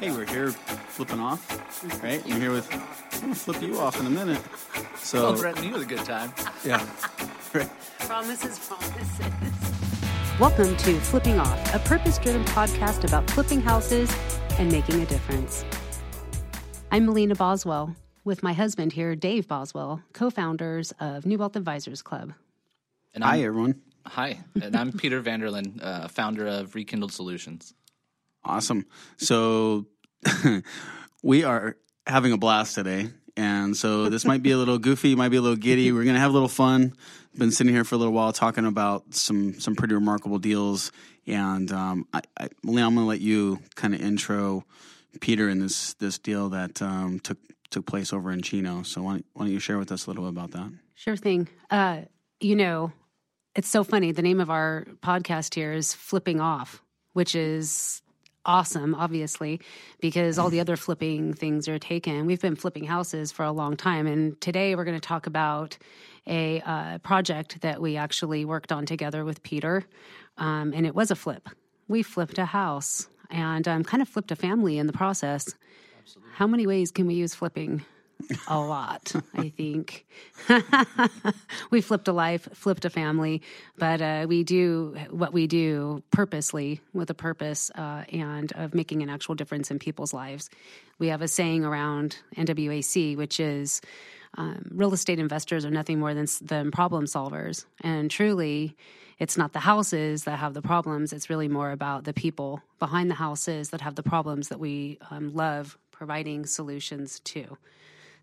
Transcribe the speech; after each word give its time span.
Hey, 0.00 0.10
we're 0.10 0.26
here 0.26 0.50
flipping 0.50 1.20
off, 1.20 1.42
right? 2.02 2.24
We're 2.26 2.38
here 2.38 2.50
with. 2.52 2.70
I'm 3.14 3.20
gonna 3.20 3.34
flip 3.34 3.62
you 3.62 3.78
off 3.78 3.98
in 3.98 4.06
a 4.06 4.10
minute. 4.10 4.40
So 4.98 5.28
Oh, 5.28 5.36
Brett, 5.36 5.62
you 5.64 5.72
had 5.72 5.80
a 5.80 5.84
good 5.84 6.04
time. 6.04 6.32
yeah, 6.64 6.84
right. 7.54 7.68
Promises, 8.00 8.58
promises. 8.58 9.20
Welcome 10.38 10.76
to 10.76 11.00
Flipping 11.00 11.38
Off, 11.38 11.74
a 11.74 11.78
purpose 11.80 12.18
driven 12.18 12.44
podcast 12.46 13.04
about 13.04 13.30
flipping 13.30 13.60
houses 13.60 14.14
and 14.58 14.70
making 14.70 15.00
a 15.00 15.06
difference. 15.06 15.64
I'm 16.92 17.06
Melina 17.06 17.34
Boswell 17.34 17.94
with 18.24 18.42
my 18.42 18.52
husband 18.52 18.92
here, 18.92 19.16
Dave 19.16 19.48
Boswell, 19.48 20.02
co 20.12 20.28
founders 20.30 20.92
of 21.00 21.24
New 21.24 21.38
Wealth 21.38 21.56
Advisors 21.56 22.02
Club. 22.02 22.32
And 23.14 23.24
Hi, 23.24 23.36
I'm, 23.36 23.44
everyone. 23.44 23.80
Hi, 24.06 24.38
and 24.62 24.76
I'm 24.76 24.92
Peter 24.92 25.22
Vanderlinde, 25.22 25.82
uh, 25.82 26.08
founder 26.08 26.46
of 26.46 26.74
Rekindled 26.74 27.12
Solutions. 27.12 27.72
Awesome. 28.46 28.86
So 29.16 29.86
we 31.22 31.44
are 31.44 31.76
having 32.06 32.32
a 32.32 32.38
blast 32.38 32.74
today. 32.76 33.10
And 33.36 33.76
so 33.76 34.08
this 34.08 34.24
might 34.24 34.42
be 34.42 34.52
a 34.52 34.56
little 34.56 34.78
goofy, 34.78 35.14
might 35.14 35.28
be 35.28 35.36
a 35.36 35.42
little 35.42 35.56
giddy. 35.56 35.92
We're 35.92 36.04
going 36.04 36.14
to 36.14 36.20
have 36.20 36.30
a 36.30 36.32
little 36.32 36.48
fun. 36.48 36.94
Been 37.36 37.50
sitting 37.50 37.74
here 37.74 37.84
for 37.84 37.96
a 37.96 37.98
little 37.98 38.14
while 38.14 38.32
talking 38.32 38.64
about 38.64 39.12
some 39.12 39.60
some 39.60 39.76
pretty 39.76 39.94
remarkable 39.94 40.38
deals. 40.38 40.90
And 41.26 41.70
um, 41.70 42.06
I, 42.14 42.22
I, 42.38 42.48
Melina, 42.62 42.86
I'm 42.86 42.94
going 42.94 43.04
to 43.04 43.08
let 43.08 43.20
you 43.20 43.58
kind 43.74 43.94
of 43.94 44.00
intro 44.00 44.64
Peter 45.20 45.50
in 45.50 45.58
this 45.58 45.92
this 45.94 46.18
deal 46.18 46.48
that 46.50 46.80
um, 46.80 47.20
took 47.20 47.36
took 47.68 47.84
place 47.84 48.14
over 48.14 48.30
in 48.30 48.40
Chino. 48.40 48.84
So 48.84 49.02
why 49.02 49.12
don't, 49.14 49.26
why 49.34 49.44
don't 49.44 49.52
you 49.52 49.58
share 49.58 49.76
with 49.76 49.92
us 49.92 50.06
a 50.06 50.10
little 50.10 50.24
bit 50.24 50.30
about 50.30 50.52
that? 50.52 50.72
Sure 50.94 51.16
thing. 51.16 51.48
Uh, 51.70 52.02
you 52.40 52.56
know, 52.56 52.92
it's 53.54 53.68
so 53.68 53.84
funny. 53.84 54.12
The 54.12 54.22
name 54.22 54.40
of 54.40 54.48
our 54.48 54.86
podcast 55.02 55.54
here 55.54 55.72
is 55.72 55.92
Flipping 55.92 56.40
Off, 56.40 56.82
which 57.12 57.34
is 57.34 58.00
awesome, 58.46 58.94
obviously, 58.94 59.60
because 60.00 60.38
all 60.38 60.48
the 60.48 60.60
other 60.60 60.76
flipping 60.76 61.34
things 61.34 61.68
are 61.68 61.78
taken. 61.78 62.24
We've 62.24 62.40
been 62.40 62.56
flipping 62.56 62.84
houses 62.84 63.32
for 63.32 63.44
a 63.44 63.52
long 63.52 63.76
time. 63.76 64.06
And 64.06 64.40
today 64.40 64.74
we're 64.74 64.84
going 64.84 64.98
to 64.98 65.06
talk 65.06 65.26
about 65.26 65.76
a 66.26 66.60
uh, 66.62 66.98
project 66.98 67.60
that 67.60 67.80
we 67.80 67.96
actually 67.96 68.44
worked 68.44 68.72
on 68.72 68.86
together 68.86 69.24
with 69.24 69.42
Peter. 69.42 69.84
Um, 70.38 70.72
and 70.74 70.86
it 70.86 70.94
was 70.94 71.10
a 71.10 71.16
flip. 71.16 71.48
We 71.88 72.02
flipped 72.02 72.38
a 72.38 72.46
house 72.46 73.08
and 73.30 73.66
um, 73.68 73.84
kind 73.84 74.02
of 74.02 74.08
flipped 74.08 74.30
a 74.30 74.36
family 74.36 74.78
in 74.78 74.86
the 74.86 74.92
process. 74.92 75.54
Absolutely. 76.00 76.32
How 76.34 76.46
many 76.46 76.66
ways 76.66 76.90
can 76.90 77.06
we 77.06 77.14
use 77.14 77.34
flipping? 77.34 77.84
a 78.48 78.58
lot, 78.58 79.14
I 79.34 79.50
think. 79.50 80.06
we 81.70 81.80
flipped 81.80 82.08
a 82.08 82.12
life, 82.12 82.48
flipped 82.52 82.84
a 82.84 82.90
family, 82.90 83.42
but 83.76 84.00
uh, 84.00 84.26
we 84.28 84.42
do 84.42 84.96
what 85.10 85.32
we 85.32 85.46
do 85.46 86.02
purposely 86.10 86.80
with 86.92 87.10
a 87.10 87.14
purpose 87.14 87.70
uh, 87.74 88.04
and 88.12 88.52
of 88.52 88.74
making 88.74 89.02
an 89.02 89.10
actual 89.10 89.34
difference 89.34 89.70
in 89.70 89.78
people's 89.78 90.14
lives. 90.14 90.48
We 90.98 91.08
have 91.08 91.22
a 91.22 91.28
saying 91.28 91.64
around 91.64 92.18
NWAC, 92.36 93.16
which 93.16 93.38
is 93.38 93.80
um, 94.38 94.70
real 94.70 94.92
estate 94.92 95.18
investors 95.18 95.64
are 95.64 95.70
nothing 95.70 95.98
more 95.98 96.14
than, 96.14 96.26
than 96.42 96.70
problem 96.70 97.04
solvers. 97.04 97.64
And 97.82 98.10
truly, 98.10 98.76
it's 99.18 99.38
not 99.38 99.52
the 99.52 99.60
houses 99.60 100.24
that 100.24 100.38
have 100.38 100.54
the 100.54 100.62
problems, 100.62 101.12
it's 101.12 101.30
really 101.30 101.48
more 101.48 101.70
about 101.70 102.04
the 102.04 102.12
people 102.12 102.60
behind 102.78 103.10
the 103.10 103.14
houses 103.14 103.70
that 103.70 103.80
have 103.80 103.94
the 103.94 104.02
problems 104.02 104.48
that 104.48 104.60
we 104.60 104.98
um, 105.10 105.34
love 105.34 105.78
providing 105.90 106.44
solutions 106.44 107.20
to. 107.20 107.56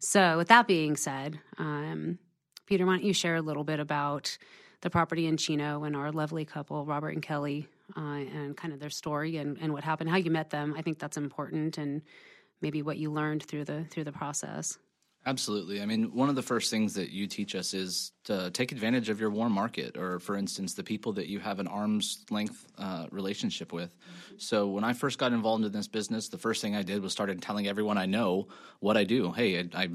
So, 0.04 0.36
with 0.36 0.50
that 0.50 0.68
being 0.68 0.98
said, 0.98 1.40
um, 1.58 2.20
Peter, 2.66 2.86
why 2.86 2.98
don't 2.98 3.06
you 3.06 3.14
share 3.14 3.38
a 3.38 3.42
little 3.42 3.64
bit 3.64 3.80
about 3.80 4.38
the 4.82 4.90
property 4.90 5.28
in 5.28 5.38
Chino 5.38 5.86
and 5.86 5.96
our 5.96 6.12
lovely 6.12 6.44
couple, 6.44 6.86
Robert 6.86 7.14
and 7.14 7.24
Kelly, 7.24 7.70
uh, 7.96 8.02
and 8.02 8.58
kind 8.58 8.74
of 8.74 8.82
their 8.82 8.90
story 8.90 9.38
and, 9.38 9.58
and 9.62 9.72
what 9.72 9.86
happened, 9.86 10.10
how 10.10 10.18
you 10.18 10.30
met 10.30 10.50
them. 10.50 10.76
I 10.78 10.82
think 10.82 11.00
that's 11.00 11.16
important, 11.16 11.78
and 11.78 12.02
maybe 12.60 12.82
what 12.82 12.98
you 12.98 13.14
learned 13.14 13.44
through 13.44 13.64
the 13.64 13.86
through 13.86 14.04
the 14.04 14.12
process. 14.12 14.78
Absolutely. 15.26 15.82
I 15.82 15.86
mean, 15.86 16.14
one 16.14 16.28
of 16.28 16.36
the 16.36 16.42
first 16.42 16.70
things 16.70 16.94
that 16.96 17.10
you 17.10 17.28
teach 17.28 17.56
us 17.56 17.74
is 17.74 18.12
to 18.26 18.52
take 18.52 18.74
advantage 18.74 19.08
of 19.08 19.22
your 19.22 19.30
warm 19.30 19.54
market, 19.54 19.96
or 19.96 20.20
for 20.20 20.36
instance, 20.36 20.74
the 20.74 20.84
people 20.84 21.14
that 21.14 21.28
you 21.28 21.40
have 21.40 21.60
an 21.60 21.68
arm's 21.68 22.26
length 22.30 22.68
uh, 22.78 23.08
relationship 23.10 23.72
with. 23.72 23.96
So 24.38 24.68
when 24.68 24.84
I 24.84 24.92
first 24.92 25.20
got 25.20 25.32
involved 25.32 25.64
in 25.64 25.72
this 25.72 25.88
business, 25.88 26.28
the 26.28 26.38
first 26.38 26.62
thing 26.62 26.76
I 26.76 26.84
did 26.84 27.02
was 27.02 27.14
started 27.14 27.42
telling 27.42 27.68
everyone 27.68 27.98
I 27.98 28.06
know 28.06 28.50
what 28.82 28.98
I 28.98 29.06
do. 29.06 29.32
Hey, 29.32 29.60
I, 29.60 29.84
I 29.84 29.90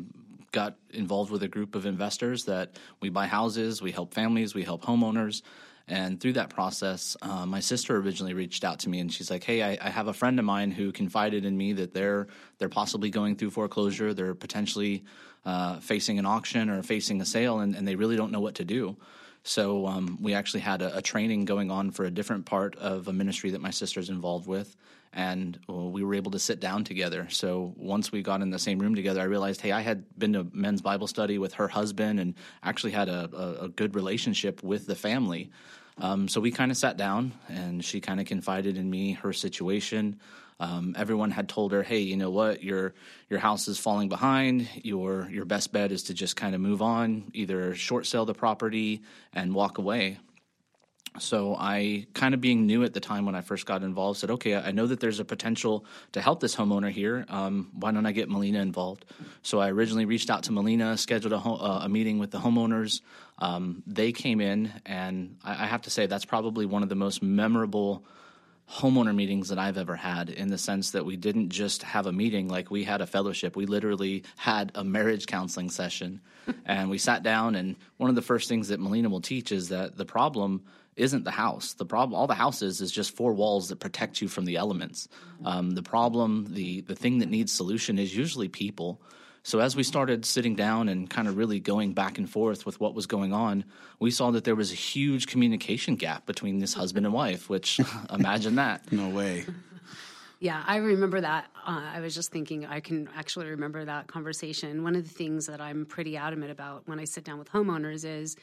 got 0.53 0.77
involved 0.91 1.31
with 1.31 1.43
a 1.43 1.49
group 1.49 1.75
of 1.75 1.85
investors 1.85 2.45
that 2.45 2.79
we 3.01 3.11
buy 3.11 3.27
houses, 3.27 3.83
we 3.83 3.93
help 3.93 4.15
families, 4.15 4.55
we 4.55 4.63
help 4.63 4.83
homeowners. 4.83 5.43
And 5.89 6.21
through 6.21 6.35
that 6.35 6.51
process, 6.51 7.17
uh, 7.23 7.47
my 7.47 7.61
sister 7.61 7.97
originally 7.97 8.35
reached 8.35 8.63
out 8.63 8.81
to 8.81 8.89
me, 8.89 9.01
and 9.01 9.13
she's 9.13 9.31
like, 9.31 9.43
"Hey, 9.45 9.63
I, 9.63 9.79
I, 9.81 9.91
have 9.91 10.07
a 10.07 10.13
friend 10.13 10.39
of 10.39 10.45
mine 10.45 10.71
who 10.71 10.93
confided 10.93 11.45
in 11.45 11.57
me 11.57 11.73
that 11.75 11.95
they're 11.95 12.27
they're 12.59 12.69
possibly 12.69 13.09
going 13.11 13.37
through 13.37 13.51
foreclosure. 13.51 14.13
They're 14.13 14.35
potentially 14.35 15.05
uh, 15.47 15.81
facing 15.81 16.19
an 16.19 16.27
auction 16.27 16.69
or 16.69 16.83
facing 16.83 17.21
a 17.23 17.25
sale, 17.25 17.61
and, 17.61 17.75
and, 17.75 17.89
they 17.89 17.97
really 17.97 18.17
don't 18.17 18.33
know 18.33 18.41
what 18.41 18.57
to 18.57 18.65
do." 18.65 18.97
So 19.43 19.87
um, 19.87 20.19
we 20.21 20.35
actually 20.35 20.61
had 20.61 20.83
a, 20.83 20.99
a, 20.99 21.03
training 21.03 21.45
going 21.45 21.71
on 21.71 21.91
for 21.91 22.05
a 22.05 22.11
different 22.11 22.45
part 22.45 22.77
of 22.77 23.09
a 23.09 23.13
ministry 23.13 23.51
that 23.51 23.61
my 23.61 23.71
sister's 23.71 24.11
involved 24.11 24.47
with, 24.47 24.77
and 25.13 25.59
well, 25.69 25.91
we 25.91 26.05
were 26.05 26.15
able 26.15 26.31
to 26.33 26.39
sit 26.39 26.61
down 26.61 26.85
together. 26.85 27.29
So 27.31 27.73
once 27.77 28.13
we 28.13 28.23
got 28.23 28.43
in 28.43 28.51
the 28.51 28.59
same 28.59 28.79
room 28.79 28.95
together, 28.95 29.21
I 29.21 29.25
realized, 29.25 29.61
hey, 29.61 29.73
I 29.73 29.81
had 29.81 30.05
been 30.19 30.35
to 30.35 30.47
men's 30.53 30.83
Bible 30.83 31.07
study 31.07 31.39
with 31.39 31.55
her 31.55 31.69
husband, 31.69 32.21
and 32.21 32.35
actually 32.63 32.93
had 32.93 33.09
a, 33.09 33.31
a, 33.33 33.65
a 33.65 33.69
good 33.69 33.95
relationship 33.95 34.63
with 34.63 34.87
the 34.87 34.95
family. 34.95 35.51
Um, 36.01 36.29
so 36.29 36.41
we 36.41 36.51
kind 36.51 36.71
of 36.71 36.77
sat 36.77 36.97
down, 36.97 37.33
and 37.49 37.85
she 37.85 38.01
kind 38.01 38.21
of 38.21 38.27
confided 38.27 38.77
in 38.77 38.89
me 38.89 39.13
her 39.13 39.33
situation. 39.33 40.21
Um, 40.61 40.95
everyone 40.99 41.31
had 41.31 41.49
told 41.49 41.73
her, 41.73 41.83
"Hey, 41.83 42.01
you 42.01 42.17
know 42.17 42.31
what? 42.31 42.63
Your 42.63 42.95
your 43.31 43.39
house 43.39 43.69
is 43.69 43.79
falling 43.79 44.09
behind. 44.09 44.69
Your 44.83 45.29
your 45.31 45.45
best 45.45 45.73
bet 45.73 45.93
is 45.93 46.05
to 46.05 46.15
just 46.15 46.37
kind 46.37 46.55
of 46.55 46.61
move 46.61 46.83
on, 46.83 47.31
either 47.33 47.75
short 47.75 48.07
sell 48.07 48.25
the 48.25 48.35
property 48.35 49.03
and 49.33 49.55
walk 49.55 49.79
away." 49.79 50.19
So 51.19 51.57
I 51.59 52.07
kind 52.15 52.35
of 52.35 52.41
being 52.41 52.67
new 52.67 52.85
at 52.85 52.93
the 52.93 53.01
time 53.01 53.27
when 53.27 53.35
I 53.35 53.41
first 53.41 53.67
got 53.67 53.83
involved 53.83 54.21
said, 54.21 54.31
okay, 54.31 54.57
I 54.57 54.71
know 54.71 54.87
that 54.87 55.01
there's 55.01 55.21
a 55.21 55.25
potential 55.25 55.85
to 56.13 56.21
help 56.21 56.41
this 56.41 56.55
homeowner 56.55 56.91
here. 56.91 57.25
Um, 57.29 57.71
why 57.73 57.93
don't 57.93 58.07
I 58.07 58.13
get 58.13 58.29
Melina 58.29 58.61
involved? 58.61 59.05
So 59.43 59.59
I 59.61 59.71
originally 59.71 60.05
reached 60.05 60.31
out 60.31 60.45
to 60.45 60.53
Melina, 60.53 60.97
scheduled 60.97 61.33
a, 61.33 61.39
ho- 61.39 61.57
uh, 61.57 61.81
a 61.83 61.89
meeting 61.89 62.19
with 62.19 62.31
the 62.31 62.39
homeowners. 62.39 63.01
Um, 63.39 63.83
they 63.87 64.13
came 64.13 64.41
in, 64.41 64.73
and 64.87 65.37
I, 65.45 65.65
I 65.65 65.67
have 65.67 65.83
to 65.83 65.91
say 65.91 66.07
that's 66.07 66.25
probably 66.25 66.67
one 66.67 66.83
of 66.83 66.89
the 66.89 66.95
most 66.95 67.23
memorable 67.23 68.05
homeowner 68.71 69.15
meetings 69.15 69.49
that 69.49 69.59
I've 69.59 69.79
ever 69.79 69.97
had 69.97 70.29
in 70.29 70.49
the 70.49 70.59
sense 70.59 70.91
that 70.91 71.07
we 71.07 71.17
didn't 71.17 71.49
just 71.49 71.83
have 71.83 72.07
a 72.07 72.13
meeting 72.13 72.49
like 72.49 72.71
we 72.71 72.85
had 72.85 73.01
a 73.01 73.07
fellowship. 73.07 73.57
We 73.57 73.67
literally 73.67 74.25
had 74.37 74.73
a 74.75 74.85
marriage 74.85 75.27
counseling 75.27 75.71
session 75.71 76.21
and 76.67 76.91
we 76.91 76.99
sat 76.99 77.23
down 77.23 77.55
and 77.55 77.77
one 77.97 78.11
of 78.11 78.17
the 78.17 78.23
first 78.23 78.49
things 78.49 78.69
that 78.69 78.81
Melina 78.81 79.09
will 79.09 79.23
teach 79.23 79.53
is 79.53 79.71
that 79.71 79.97
the 79.97 80.05
problem 80.05 80.63
isn't 80.97 81.25
the 81.25 81.31
house. 81.31 81.75
The 81.75 81.87
problem, 81.87 82.19
all 82.19 82.27
the 82.27 82.35
house 82.35 82.61
is, 82.61 82.81
is 82.81 82.91
just 82.91 83.17
four 83.17 83.33
walls 83.33 83.69
that 83.69 83.81
protect 83.81 84.21
you 84.21 84.29
from 84.29 84.45
the 84.45 84.57
elements. 84.57 85.09
Um, 85.45 85.71
the 85.71 85.83
problem, 85.83 86.49
the 86.51 86.81
the 86.83 86.97
thing 86.97 87.19
that 87.19 87.31
needs 87.31 87.53
solution 87.53 87.99
is 87.99 88.15
usually 88.15 88.49
people. 88.49 89.01
So 89.49 89.61
as 89.61 89.75
we 89.75 89.83
started 89.83 90.27
sitting 90.27 90.57
down 90.57 90.91
and 90.91 91.09
kind 91.09 91.27
of 91.27 91.39
really 91.39 91.59
going 91.59 91.95
back 91.95 92.19
and 92.19 92.29
forth 92.29 92.67
with 92.67 92.81
what 92.81 92.93
was 92.93 93.07
going 93.07 93.33
on, 93.33 93.65
we 93.99 94.11
saw 94.11 94.31
that 94.33 94.45
there 94.45 94.55
was 94.55 94.73
a 94.73 94.75
huge 94.75 95.27
communication 95.27 95.97
gap 95.97 96.27
between 96.27 96.59
this 96.59 96.75
husband 96.75 97.07
and 97.07 97.15
wife. 97.15 97.49
Which 97.49 97.81
imagine 98.13 98.57
that. 98.57 98.93
No 98.93 99.09
way. 99.09 99.47
Yeah, 100.39 100.63
I 100.67 100.77
remember 100.77 101.23
that. 101.23 101.47
Uh, 101.67 101.81
I 101.95 102.01
was 102.01 102.15
just 102.15 102.31
thinking, 102.31 102.67
I 102.67 102.81
can 102.81 103.09
actually 103.17 103.47
remember 103.47 103.87
that 103.87 104.07
conversation. 104.07 104.85
One 104.85 104.95
of 104.95 105.09
the 105.09 105.15
things 105.15 105.47
that 105.47 105.63
I'm 105.63 105.87
pretty 105.87 106.19
adamant 106.19 106.51
about 106.51 106.87
when 106.87 107.01
I 107.01 107.05
sit 107.05 107.25
down 107.25 107.39
with 107.39 107.51
homeowners 107.51 108.05
is 108.05 108.37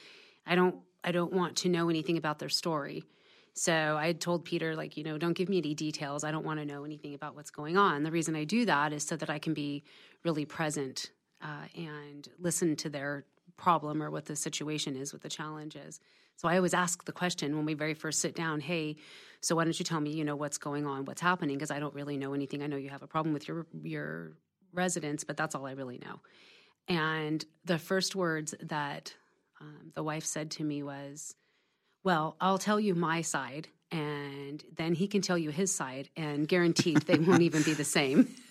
I 0.47 0.55
don't 0.55 0.77
I 1.03 1.11
don't 1.11 1.31
want 1.31 1.55
to 1.57 1.69
know 1.69 1.87
anything 1.87 2.17
about 2.17 2.39
their 2.39 2.49
story. 2.49 3.03
So 3.53 3.95
I 3.95 4.07
had 4.07 4.19
told 4.19 4.43
Peter, 4.43 4.75
like, 4.75 4.97
you 4.97 5.03
know, 5.03 5.19
don't 5.19 5.33
give 5.33 5.49
me 5.49 5.59
any 5.59 5.75
details. 5.75 6.23
I 6.23 6.31
don't 6.31 6.43
want 6.43 6.59
to 6.59 6.66
know 6.66 6.84
anything 6.84 7.13
about 7.13 7.35
what's 7.35 7.51
going 7.51 7.78
on. 7.78 8.01
The 8.01 8.11
reason 8.11 8.35
I 8.35 8.43
do 8.43 8.66
that 8.66 8.91
is 8.91 9.03
so 9.03 9.16
that 9.16 9.29
I 9.29 9.37
can 9.40 9.53
be 9.53 9.84
really 10.25 10.43
present 10.43 11.11
uh, 11.41 11.67
and 11.75 12.27
listen 12.39 12.75
to 12.75 12.89
their 12.89 13.25
problem 13.55 14.03
or 14.03 14.11
what 14.11 14.25
the 14.25 14.35
situation 14.35 14.97
is, 14.97 15.13
what 15.13 15.22
the 15.22 15.29
challenge 15.29 15.75
is. 15.75 16.01
So 16.35 16.49
I 16.49 16.57
always 16.57 16.73
ask 16.73 17.05
the 17.05 17.13
question 17.13 17.55
when 17.55 17.66
we 17.66 17.75
very 17.75 17.93
first 17.93 18.19
sit 18.19 18.35
down, 18.35 18.59
hey, 18.59 18.97
so 19.39 19.55
why 19.55 19.63
don't 19.63 19.79
you 19.79 19.85
tell 19.85 20.01
me, 20.01 20.11
you 20.11 20.25
know, 20.25 20.35
what's 20.35 20.57
going 20.57 20.85
on, 20.85 21.05
what's 21.05 21.22
happening? 21.22 21.55
Because 21.55 21.72
I 21.72 21.79
don't 21.79 21.93
really 21.93 22.17
know 22.17 22.33
anything. 22.33 22.61
I 22.61 22.67
know 22.67 22.75
you 22.75 22.89
have 22.89 23.03
a 23.03 23.07
problem 23.07 23.33
with 23.33 23.47
your 23.47 23.67
your 23.83 24.33
residents, 24.73 25.23
but 25.23 25.37
that's 25.37 25.55
all 25.55 25.66
I 25.66 25.72
really 25.72 25.99
know. 25.99 26.19
And 26.87 27.45
the 27.63 27.79
first 27.79 28.16
words 28.16 28.53
that 28.61 29.13
um, 29.61 29.91
the 29.93 30.03
wife 30.03 30.25
said 30.25 30.51
to 30.51 30.63
me 30.63 30.83
was, 30.83 31.35
Well, 32.03 32.35
I'll 32.41 32.57
tell 32.57 32.79
you 32.79 32.95
my 32.95 33.22
side, 33.22 33.69
and 33.91 34.63
then 34.75 34.93
he 34.93 35.07
can 35.07 35.22
tell 35.22 35.37
you 35.37 35.51
his 35.51 35.73
side, 35.73 36.09
and 36.17 36.47
guaranteed 36.47 36.97
they 37.03 37.17
won't 37.17 37.43
even 37.43 37.63
be 37.63 37.73
the 37.73 37.85
same. 37.85 38.35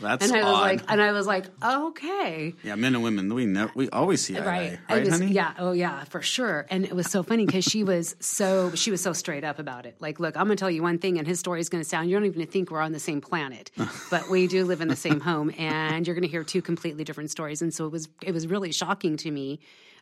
That's 0.00 0.24
and 0.24 0.34
I 0.34 0.44
was 0.44 0.54
odd. 0.56 0.60
like, 0.62 0.82
and 0.88 1.00
I 1.02 1.12
was 1.12 1.26
like, 1.26 1.46
okay, 1.62 2.54
yeah, 2.62 2.74
men 2.74 2.94
and 2.94 3.04
women, 3.04 3.32
we 3.32 3.46
never, 3.46 3.70
we 3.74 3.88
always 3.90 4.22
see 4.22 4.36
eye 4.36 4.44
right, 4.44 4.78
eye, 4.88 4.94
right, 4.94 5.04
was, 5.04 5.18
honey? 5.20 5.32
yeah, 5.32 5.52
oh 5.58 5.72
yeah, 5.72 6.04
for 6.04 6.20
sure. 6.22 6.66
And 6.70 6.84
it 6.84 6.94
was 6.94 7.10
so 7.10 7.22
funny 7.22 7.46
because 7.46 7.64
she 7.64 7.84
was 7.84 8.16
so 8.18 8.74
she 8.74 8.90
was 8.90 9.02
so 9.02 9.12
straight 9.12 9.44
up 9.44 9.58
about 9.58 9.86
it. 9.86 9.96
Like, 10.00 10.18
look, 10.18 10.36
I'm 10.36 10.44
gonna 10.44 10.56
tell 10.56 10.70
you 10.70 10.82
one 10.82 10.98
thing, 10.98 11.18
and 11.18 11.26
his 11.26 11.38
story 11.38 11.60
is 11.60 11.68
gonna 11.68 11.84
sound 11.84 12.08
you 12.10 12.16
don't 12.16 12.26
even 12.26 12.46
think 12.46 12.70
we're 12.70 12.80
on 12.80 12.92
the 12.92 12.98
same 12.98 13.20
planet, 13.20 13.70
but 14.10 14.28
we 14.30 14.46
do 14.46 14.64
live 14.64 14.80
in 14.80 14.88
the 14.88 14.96
same 14.96 15.20
home, 15.20 15.52
and 15.58 16.06
you're 16.06 16.14
gonna 16.16 16.26
hear 16.26 16.44
two 16.44 16.62
completely 16.62 17.04
different 17.04 17.30
stories. 17.30 17.62
And 17.62 17.72
so 17.72 17.86
it 17.86 17.92
was 17.92 18.08
it 18.22 18.32
was 18.32 18.46
really 18.46 18.72
shocking 18.72 19.16
to 19.18 19.30
me 19.30 19.60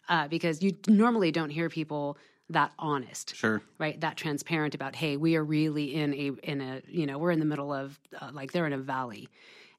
uh, 0.08 0.28
because 0.28 0.62
you 0.62 0.76
normally 0.88 1.32
don't 1.32 1.50
hear 1.50 1.68
people 1.68 2.16
that 2.50 2.72
honest 2.78 3.34
Sure. 3.36 3.62
right 3.78 3.98
that 4.00 4.16
transparent 4.16 4.74
about 4.74 4.94
hey 4.94 5.16
we 5.16 5.36
are 5.36 5.44
really 5.44 5.94
in 5.94 6.12
a 6.12 6.26
in 6.42 6.60
a 6.60 6.82
you 6.88 7.06
know 7.06 7.16
we're 7.16 7.30
in 7.30 7.38
the 7.38 7.46
middle 7.46 7.72
of 7.72 7.98
uh, 8.20 8.30
like 8.32 8.52
they're 8.52 8.66
in 8.66 8.72
a 8.74 8.78
valley 8.78 9.28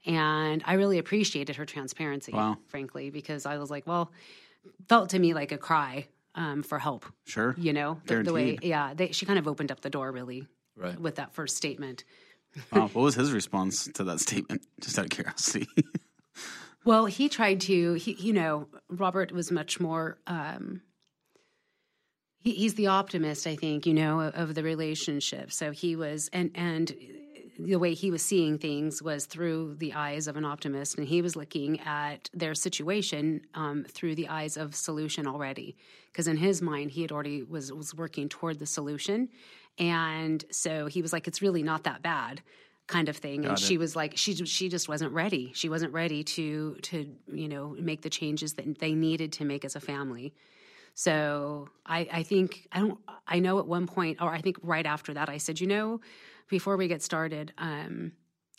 and 0.06 0.64
i 0.66 0.74
really 0.74 0.98
appreciated 0.98 1.56
her 1.56 1.66
transparency 1.66 2.32
Wow. 2.34 2.58
frankly 2.68 3.10
because 3.10 3.46
i 3.46 3.58
was 3.58 3.70
like 3.72 3.86
well 3.88 4.12
felt 4.90 5.10
to 5.10 5.20
me 5.20 5.34
like 5.34 5.52
a 5.52 5.58
cry 5.58 6.08
um, 6.36 6.64
for 6.64 6.80
help 6.80 7.06
Sure. 7.26 7.54
you 7.58 7.74
know 7.74 8.00
the, 8.06 8.24
the 8.24 8.34
way 8.34 8.58
yeah 8.62 8.94
they, 8.94 9.12
she 9.12 9.26
kind 9.26 9.38
of 9.40 9.48
opened 9.48 9.72
up 9.72 9.82
the 9.82 9.90
door 9.90 10.12
really 10.12 10.48
Right. 10.76 11.00
with 11.00 11.16
that 11.16 11.34
first 11.34 11.56
statement 11.58 12.04
Wow, 12.72 12.88
what 12.94 13.02
was 13.02 13.16
his 13.16 13.32
response 13.32 13.90
to 13.96 14.04
that 14.04 14.20
statement? 14.20 14.62
Just 14.80 15.00
out 15.00 15.06
of 15.06 15.10
curiosity. 15.12 15.68
Well, 16.86 17.06
he 17.06 17.30
tried 17.30 17.62
to. 17.62 17.94
He, 17.94 18.12
you 18.20 18.32
know, 18.34 18.68
Robert 18.90 19.32
was 19.32 19.50
much 19.52 19.80
more. 19.80 20.20
Um, 20.28 20.82
he, 22.40 22.52
he's 22.54 22.74
the 22.76 22.88
optimist, 22.88 23.48
I 23.48 23.56
think. 23.56 23.86
You 23.86 23.94
know, 23.94 24.20
of, 24.20 24.36
of 24.50 24.54
the 24.56 24.64
relationship. 24.64 25.52
So 25.52 25.72
he 25.72 25.96
was, 25.96 26.30
and 26.34 26.52
and 26.56 26.94
the 27.58 27.78
way 27.78 27.94
he 27.94 28.12
was 28.12 28.22
seeing 28.22 28.58
things 28.58 29.02
was 29.02 29.26
through 29.26 29.76
the 29.76 29.94
eyes 29.94 30.28
of 30.28 30.38
an 30.38 30.46
optimist, 30.46 30.98
and 30.98 31.08
he 31.08 31.22
was 31.22 31.36
looking 31.36 31.80
at 31.82 32.30
their 32.34 32.56
situation 32.56 33.42
um, 33.54 33.86
through 33.88 34.16
the 34.16 34.28
eyes 34.28 34.58
of 34.58 34.76
solution 34.76 35.28
already. 35.28 35.76
Because 36.12 36.28
in 36.28 36.38
his 36.38 36.62
mind, 36.62 36.92
he 36.92 37.02
had 37.02 37.12
already 37.12 37.44
was 37.44 37.72
was 37.72 37.94
working 37.94 38.30
toward 38.30 38.60
the 38.60 38.66
solution, 38.66 39.30
and 39.78 40.44
so 40.52 40.88
he 40.88 41.02
was 41.02 41.14
like, 41.14 41.28
"It's 41.28 41.42
really 41.42 41.64
not 41.64 41.84
that 41.84 42.02
bad." 42.02 42.42
kind 42.86 43.08
of 43.08 43.16
thing 43.16 43.46
and 43.46 43.54
it. 43.54 43.60
she 43.60 43.78
was 43.78 43.96
like 43.96 44.18
she 44.18 44.36
she 44.46 44.68
just 44.68 44.90
wasn't 44.90 45.12
ready 45.14 45.54
she 45.56 45.70
wasn't 45.70 45.92
ready 45.94 46.22
to 46.22 46.76
to 46.82 47.16
you 47.32 47.48
know 47.48 47.76
make 47.80 48.02
the 48.02 48.10
changes 48.10 48.56
that 48.56 48.80
they 48.80 48.94
needed 48.94 49.32
to 49.32 49.46
make 49.46 49.64
as 49.64 49.78
a 49.78 49.80
family 49.80 50.34
so 50.94 51.68
i 51.86 52.08
i 52.12 52.24
think 52.24 52.68
i 52.72 52.80
don't 52.80 53.00
i 53.28 53.40
know 53.40 53.60
at 53.60 53.68
one 53.68 53.88
point 53.88 54.22
or 54.22 54.30
i 54.30 54.42
think 54.42 54.58
right 54.62 54.86
after 54.86 55.14
that 55.14 55.30
i 55.30 55.38
said 55.38 55.60
you 55.60 55.68
know 55.68 56.00
before 56.50 56.78
we 56.78 56.88
get 56.88 57.02
started 57.02 57.52
um 57.58 58.12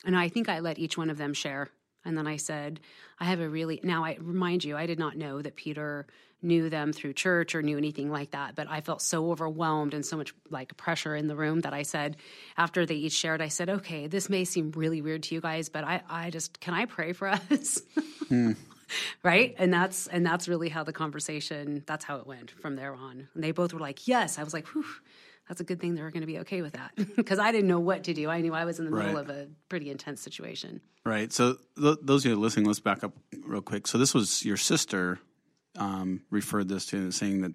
and 0.04 0.16
i 0.16 0.28
think 0.28 0.48
i 0.48 0.60
let 0.60 0.78
each 0.78 0.96
one 0.98 1.10
of 1.10 1.19
them 1.19 1.34
share. 1.34 1.69
And 2.06 2.19
then 2.19 2.26
i 2.26 2.36
said 2.36 2.81
i 3.19 3.25
have 3.25 3.40
a 3.40 3.48
really 3.48 3.81
now 3.82 4.04
i 4.04 4.19
remind 4.20 4.62
you 4.62 4.76
i 4.76 4.86
did 4.86 4.98
not 4.98 5.16
know 5.16 5.40
that 5.40 5.56
peter 5.56 6.06
knew 6.42 6.69
them 6.69 6.92
through 6.92 7.14
church 7.14 7.54
or 7.54 7.62
knew 7.62 7.78
anything 7.78 8.10
like 8.10 8.32
that 8.32 8.54
but 8.54 8.69
i 8.69 8.82
felt 8.82 9.00
so 9.00 9.31
overwhelmed 9.31 9.94
and 9.94 10.04
so 10.04 10.19
much 10.19 10.34
like 10.50 10.76
pressure 10.76 11.16
in 11.16 11.28
the 11.28 11.34
room 11.36 11.60
that 11.60 11.72
i 11.72 11.82
said 11.82 12.19
after 12.58 12.84
they 12.84 12.96
each 12.96 13.14
shared 13.14 13.40
i 13.40 13.48
said 13.48 13.70
okay 13.70 14.06
this 14.06 14.28
may 14.28 14.44
seem 14.44 14.70
really 14.72 15.00
weird 15.00 15.22
to 15.22 15.34
you 15.34 15.40
guys 15.40 15.70
but 15.70 15.84
i 15.84 16.02
i 16.10 16.28
just 16.28 16.60
can 16.60 16.75
i 16.75 16.84
pray 16.84 17.14
for 17.14 17.28
us 17.28 17.81
right 19.22 19.54
and 19.58 19.72
that's 19.72 20.06
and 20.08 20.25
that's 20.25 20.48
really 20.48 20.69
how 20.69 20.84
the 20.84 20.92
conversation 20.92 21.82
that's 21.86 22.04
how 22.04 22.16
it 22.16 22.26
went 22.26 22.50
from 22.50 22.76
there 22.76 22.94
on 22.94 23.28
and 23.34 23.44
they 23.44 23.52
both 23.52 23.72
were 23.72 23.81
like 23.81 24.06
yes 24.08 24.38
i 24.38 24.42
was 24.42 24.54
like 24.54 24.66
Whew, 24.69 24.84
that's 25.48 25.60
a 25.60 25.64
good 25.64 25.81
thing 25.81 25.94
they're 25.94 26.10
going 26.10 26.22
to 26.22 26.26
be 26.26 26.38
okay 26.40 26.62
with 26.62 26.75
that 26.75 26.92
because 27.16 27.38
i 27.38 27.52
didn't 27.52 27.69
know 27.69 27.81
what 27.81 28.04
to 28.04 28.14
do 28.14 28.31
i 28.31 28.40
knew 28.40 28.54
i 28.54 28.64
was 28.64 28.78
in 28.78 28.84
the 28.84 28.90
middle 28.90 29.19
of 29.19 29.28
a 29.31 29.48
pretty 29.69 29.90
intense 29.90 30.20
situation 30.20 30.81
Right. 31.06 31.31
So 31.32 31.58
th- 31.78 31.98
those 32.02 32.25
of 32.25 32.31
you 32.31 32.36
listening, 32.36 32.64
let's 32.66 32.81
back 32.81 33.04
up 33.04 33.12
real 33.44 33.60
quick. 33.60 33.86
So 33.86 33.98
this 33.98 34.14
was 34.14 34.44
your 34.44 34.56
sister 34.56 35.19
um, 35.78 36.22
referred 36.31 36.69
this 36.69 36.86
to 36.86 37.10
saying 37.10 37.42
that 37.42 37.52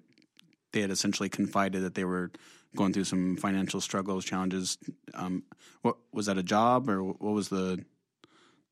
they 0.72 0.80
had 0.80 0.90
essentially 0.90 1.28
confided 1.28 1.82
that 1.82 1.96
they 1.96 2.04
were 2.04 2.30
going 2.76 2.92
through 2.92 3.04
some 3.04 3.36
financial 3.36 3.80
struggles, 3.80 4.24
challenges. 4.24 4.78
Um, 5.14 5.42
what 5.82 5.96
was 6.12 6.26
that 6.26 6.38
a 6.38 6.44
job 6.44 6.88
or 6.88 7.02
what 7.02 7.20
was 7.20 7.48
the? 7.48 7.84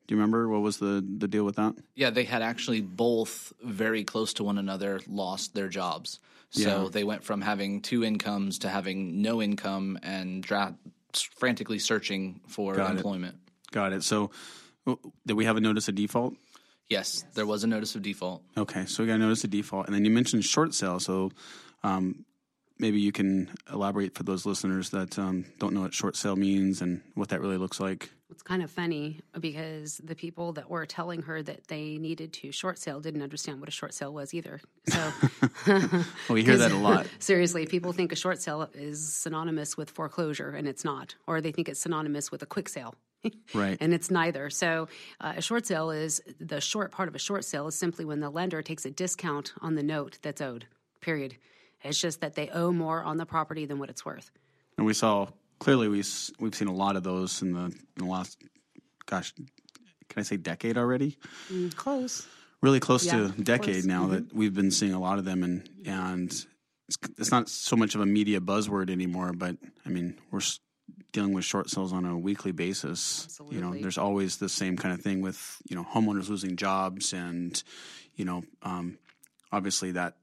Do 0.08 0.14
you 0.14 0.20
remember 0.20 0.48
what 0.48 0.62
was 0.62 0.78
the 0.78 1.04
the 1.18 1.28
deal 1.28 1.44
with 1.44 1.56
that? 1.56 1.74
Yeah, 1.94 2.10
they 2.10 2.24
had 2.24 2.42
actually 2.42 2.80
both 2.80 3.52
very 3.62 4.02
close 4.04 4.32
to 4.34 4.44
one 4.44 4.58
another 4.58 5.00
lost 5.06 5.54
their 5.54 5.68
jobs. 5.68 6.18
So 6.50 6.84
Yeah. 6.84 6.88
they 6.90 7.04
went 7.04 7.22
from 7.24 7.42
having 7.42 7.82
two 7.82 8.02
incomes 8.02 8.58
to 8.60 8.68
having 8.70 9.20
no 9.22 9.40
income 9.42 9.98
and 10.02 10.42
dra- 10.42 10.76
frantically 11.36 11.78
searching 11.78 12.40
for 12.48 12.74
Got 12.74 12.92
it. 12.92 12.96
employment. 12.96 13.36
Got 13.70 13.92
it. 13.92 14.02
So 14.02 14.30
did 15.26 15.34
we 15.34 15.44
have 15.44 15.58
a 15.58 15.60
notice 15.60 15.88
of 15.88 15.94
default? 15.94 16.34
Yes, 16.88 17.22
there 17.34 17.44
was 17.44 17.64
a 17.64 17.66
notice 17.66 17.94
of 17.94 18.00
default. 18.02 18.42
Okay, 18.56 18.86
so 18.86 19.02
we 19.02 19.06
got 19.08 19.16
a 19.16 19.18
notice 19.18 19.44
of 19.44 19.50
default, 19.50 19.84
and 19.86 19.94
then 19.94 20.06
you 20.06 20.10
mentioned 20.10 20.42
short 20.42 20.72
sale. 20.74 20.98
So 21.00 21.30
um, 21.82 22.24
maybe 22.78 22.98
you 22.98 23.12
can 23.12 23.50
elaborate 23.70 24.14
for 24.14 24.22
those 24.22 24.46
listeners 24.46 24.88
that 24.90 25.18
um, 25.18 25.44
don't 25.58 25.74
know 25.74 25.82
what 25.82 25.92
short 25.92 26.16
sale 26.16 26.36
means 26.36 26.80
and 26.80 27.02
what 27.14 27.28
that 27.28 27.42
really 27.42 27.58
looks 27.58 27.78
like. 27.78 28.08
It's 28.30 28.42
kind 28.42 28.62
of 28.62 28.70
funny 28.70 29.20
because 29.40 29.98
the 30.04 30.14
people 30.14 30.52
that 30.52 30.68
were 30.68 30.84
telling 30.84 31.22
her 31.22 31.42
that 31.42 31.68
they 31.68 31.96
needed 31.96 32.32
to 32.34 32.52
short 32.52 32.78
sale 32.78 33.00
didn't 33.00 33.22
understand 33.22 33.58
what 33.58 33.68
a 33.70 33.72
short 33.72 33.94
sale 33.94 34.12
was 34.12 34.34
either. 34.34 34.60
So 34.86 35.12
we 36.28 36.44
hear 36.44 36.58
that 36.58 36.72
a 36.72 36.76
lot. 36.76 37.06
seriously, 37.20 37.64
people 37.64 37.92
think 37.92 38.12
a 38.12 38.16
short 38.16 38.42
sale 38.42 38.68
is 38.74 39.14
synonymous 39.14 39.78
with 39.78 39.90
foreclosure, 39.90 40.50
and 40.50 40.68
it's 40.68 40.84
not, 40.84 41.14
or 41.26 41.40
they 41.40 41.52
think 41.52 41.70
it's 41.70 41.80
synonymous 41.80 42.30
with 42.30 42.42
a 42.42 42.46
quick 42.46 42.68
sale. 42.68 42.94
Right. 43.52 43.76
and 43.80 43.92
it's 43.92 44.12
neither. 44.12 44.48
So, 44.48 44.86
uh, 45.20 45.34
a 45.38 45.42
short 45.42 45.66
sale 45.66 45.90
is 45.90 46.22
the 46.38 46.60
short 46.60 46.92
part 46.92 47.08
of 47.08 47.16
a 47.16 47.18
short 47.18 47.44
sale 47.44 47.66
is 47.66 47.74
simply 47.74 48.04
when 48.04 48.20
the 48.20 48.30
lender 48.30 48.62
takes 48.62 48.84
a 48.84 48.92
discount 48.92 49.54
on 49.60 49.74
the 49.74 49.82
note 49.82 50.18
that's 50.22 50.40
owed. 50.40 50.66
Period. 51.00 51.36
It's 51.82 52.00
just 52.00 52.20
that 52.20 52.34
they 52.34 52.48
owe 52.50 52.70
more 52.70 53.02
on 53.02 53.16
the 53.16 53.26
property 53.26 53.66
than 53.66 53.80
what 53.80 53.90
it's 53.90 54.04
worth. 54.04 54.30
And 54.76 54.86
we 54.86 54.94
saw 54.94 55.28
clearly 55.58 55.88
we 55.88 56.02
we've 56.38 56.54
seen 56.54 56.68
a 56.68 56.74
lot 56.74 56.96
of 56.96 57.02
those 57.02 57.42
in 57.42 57.52
the 57.52 57.64
in 57.64 57.74
the 57.96 58.04
last 58.06 58.38
gosh, 59.06 59.32
can 59.34 60.20
I 60.20 60.22
say 60.22 60.36
decade 60.36 60.76
already? 60.78 61.16
Close. 61.76 62.26
Really 62.60 62.80
close 62.80 63.06
Yeah, 63.06 63.28
to 63.28 63.42
decade 63.42 63.74
course. 63.74 63.84
now 63.84 64.08
that 64.08 64.34
we've 64.34 64.54
been 64.54 64.70
seeing 64.70 64.92
a 64.92 65.00
lot 65.00 65.18
of 65.18 65.24
them, 65.24 65.42
and 65.44 65.68
and 65.86 66.30
it's, 66.88 66.98
it's 67.16 67.30
not 67.30 67.48
so 67.48 67.76
much 67.76 67.94
of 67.94 68.00
a 68.00 68.06
media 68.06 68.40
buzzword 68.40 68.90
anymore. 68.90 69.32
But 69.32 69.56
I 69.86 69.90
mean, 69.90 70.18
we're 70.30 70.40
dealing 71.12 71.32
with 71.32 71.44
short 71.44 71.70
sales 71.70 71.92
on 71.92 72.04
a 72.04 72.18
weekly 72.18 72.52
basis. 72.52 73.38
You 73.50 73.60
know, 73.60 73.74
there's 73.74 73.98
always 73.98 74.38
the 74.38 74.48
same 74.48 74.76
kind 74.76 74.92
of 74.92 75.00
thing 75.00 75.20
with 75.20 75.62
you 75.68 75.76
know 75.76 75.84
homeowners 75.84 76.28
losing 76.28 76.56
jobs, 76.56 77.12
and 77.12 77.62
you 78.16 78.24
know, 78.24 78.42
um, 78.62 78.98
obviously 79.52 79.92
that 79.92 80.16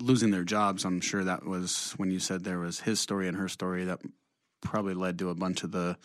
losing 0.00 0.30
their 0.30 0.44
jobs. 0.44 0.84
I'm 0.84 1.00
sure 1.00 1.24
that 1.24 1.44
was 1.44 1.92
when 1.96 2.10
you 2.12 2.20
said 2.20 2.44
there 2.44 2.60
was 2.60 2.80
his 2.80 3.00
story 3.00 3.26
and 3.26 3.36
her 3.36 3.48
story 3.48 3.84
that 3.86 4.00
probably 4.64 4.94
led 4.94 5.18
to 5.18 5.30
a 5.30 5.34
bunch 5.34 5.62
of 5.62 5.70
the 5.70 5.96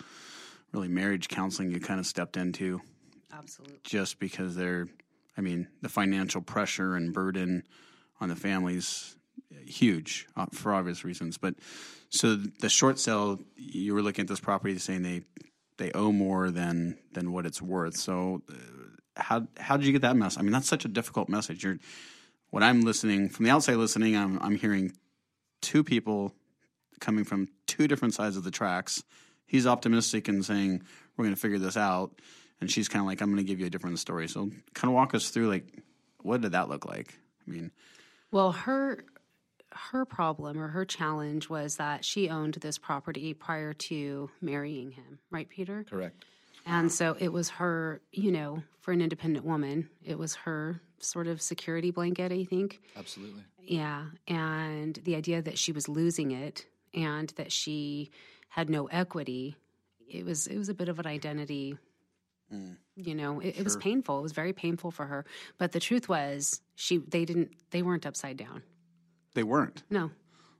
really 0.72 0.88
marriage 0.88 1.28
counseling 1.28 1.72
you 1.72 1.80
kind 1.80 2.00
of 2.00 2.06
stepped 2.06 2.38
into 2.38 2.82
Absolutely. 3.34 3.78
just 3.84 4.20
because 4.20 4.56
they're 4.56 4.88
i 5.38 5.42
mean 5.42 5.68
the 5.82 5.90
financial 5.90 6.42
pressure 6.42 6.96
and 6.96 7.14
burden 7.14 7.64
on 8.22 8.30
the 8.30 8.36
families 8.36 9.16
huge 9.66 10.28
uh, 10.36 10.46
for 10.52 10.74
obvious 10.74 11.04
reasons 11.04 11.38
but 11.38 11.56
so 12.10 12.36
the 12.36 12.70
short 12.70 13.00
sale 13.00 13.40
you 13.56 13.94
were 13.94 14.02
looking 14.02 14.24
at 14.24 14.28
this 14.28 14.40
property 14.40 14.78
saying 14.78 15.02
they 15.02 15.22
they 15.78 15.92
owe 15.94 16.12
more 16.12 16.52
than 16.52 16.98
than 17.14 17.32
what 17.32 17.46
it's 17.46 17.62
worth 17.62 17.96
so 17.96 18.42
uh, 18.50 18.54
how 19.16 19.48
how 19.58 19.76
did 19.76 19.86
you 19.86 19.92
get 19.92 20.02
that 20.02 20.16
message? 20.16 20.40
i 20.40 20.42
mean 20.42 20.52
that's 20.52 20.68
such 20.68 20.86
a 20.86 20.90
difficult 20.90 21.30
message 21.30 21.64
you're 21.64 21.78
what 22.50 22.64
i'm 22.64 22.82
listening 22.82 23.30
from 23.30 23.46
the 23.46 23.52
outside 23.52 23.76
listening 23.76 24.16
i'm 24.16 24.38
i'm 24.42 24.56
hearing 24.56 24.92
two 25.62 25.84
people 25.84 26.34
coming 27.00 27.24
from 27.24 27.48
two 27.68 27.88
different 27.88 28.14
sides 28.14 28.38
of 28.38 28.44
the 28.44 28.52
tracks 28.52 29.04
he's 29.46 29.66
optimistic 29.68 30.28
and 30.28 30.46
saying 30.46 30.82
we're 31.18 31.26
going 31.26 31.36
to 31.36 31.40
figure 31.42 31.60
this 31.60 31.78
out 31.78 32.12
and 32.62 32.70
she's 32.72 32.88
kind 32.88 33.02
of 33.02 33.08
like 33.08 33.22
i'm 33.22 33.30
going 33.30 33.38
to 33.38 33.48
give 33.48 33.60
you 33.60 33.66
a 33.66 33.70
different 33.70 34.00
story 34.00 34.28
so 34.28 34.50
kind 34.74 34.90
of 34.90 34.94
walk 34.94 35.14
us 35.14 35.30
through 35.30 35.50
like 35.50 35.66
what 36.22 36.42
did 36.42 36.52
that 36.52 36.70
look 36.70 36.86
like 36.86 37.16
i 37.48 37.52
mean 37.52 37.72
Well, 38.32 38.52
her 38.52 39.04
her 39.72 40.06
problem 40.06 40.60
or 40.60 40.68
her 40.70 40.86
challenge 40.86 41.50
was 41.50 41.78
that 41.78 42.04
she 42.04 42.30
owned 42.30 42.56
this 42.56 42.78
property 42.78 43.34
prior 43.34 43.74
to 43.74 44.30
marrying 44.42 44.92
him, 44.92 45.20
right, 45.30 45.48
Peter? 45.48 45.86
Correct. 45.90 46.26
And 46.66 46.92
so 46.92 47.16
it 47.20 47.32
was 47.32 47.50
her, 47.50 48.02
you 48.12 48.32
know, 48.32 48.64
for 48.82 48.92
an 48.92 49.02
independent 49.02 49.46
woman, 49.46 49.90
it 50.04 50.18
was 50.18 50.36
her 50.36 50.82
sort 51.00 51.28
of 51.28 51.42
security 51.42 51.92
blanket, 51.92 52.32
I 52.32 52.44
think. 52.46 52.82
Absolutely. 52.98 53.44
Yeah. 53.64 54.06
And 54.28 54.96
the 55.04 55.16
idea 55.16 55.42
that 55.42 55.58
she 55.58 55.72
was 55.72 55.88
losing 55.88 56.32
it 56.32 56.66
and 56.94 57.30
that 57.38 57.52
she 57.52 58.10
had 58.50 58.70
no 58.70 58.88
equity, 58.88 59.56
it 60.10 60.26
was 60.26 60.48
it 60.48 60.58
was 60.58 60.70
a 60.70 60.74
bit 60.74 60.90
of 60.90 61.00
an 61.00 61.08
identity. 61.08 61.78
Mm. 62.54 62.78
You 62.96 63.14
know, 63.16 63.40
it, 63.40 63.60
it 63.60 63.64
was 63.64 63.78
painful. 63.78 64.20
It 64.20 64.24
was 64.24 64.32
very 64.32 64.54
painful 64.54 64.90
for 64.92 65.06
her. 65.06 65.24
But 65.60 65.72
the 65.72 65.80
truth 65.80 66.10
was, 66.10 66.62
she 66.76 66.98
they 66.98 67.24
didn't 67.26 67.52
they 67.72 67.82
weren't 67.84 68.06
upside 68.06 68.38
down. 68.38 68.64
they 69.36 69.44
weren't 69.44 69.84
No. 69.90 70.10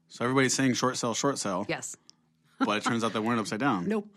so 0.08 0.24
everybody's 0.24 0.54
saying 0.54 0.74
short 0.76 0.98
sell 0.98 1.14
short 1.16 1.38
sell 1.40 1.66
Yes. 1.68 1.98
but 2.60 2.78
it 2.78 2.84
turns 2.84 3.04
out 3.04 3.14
they 3.14 3.20
weren't 3.20 3.40
upside 3.40 3.60
down 3.60 3.88
Nope. 3.94 4.08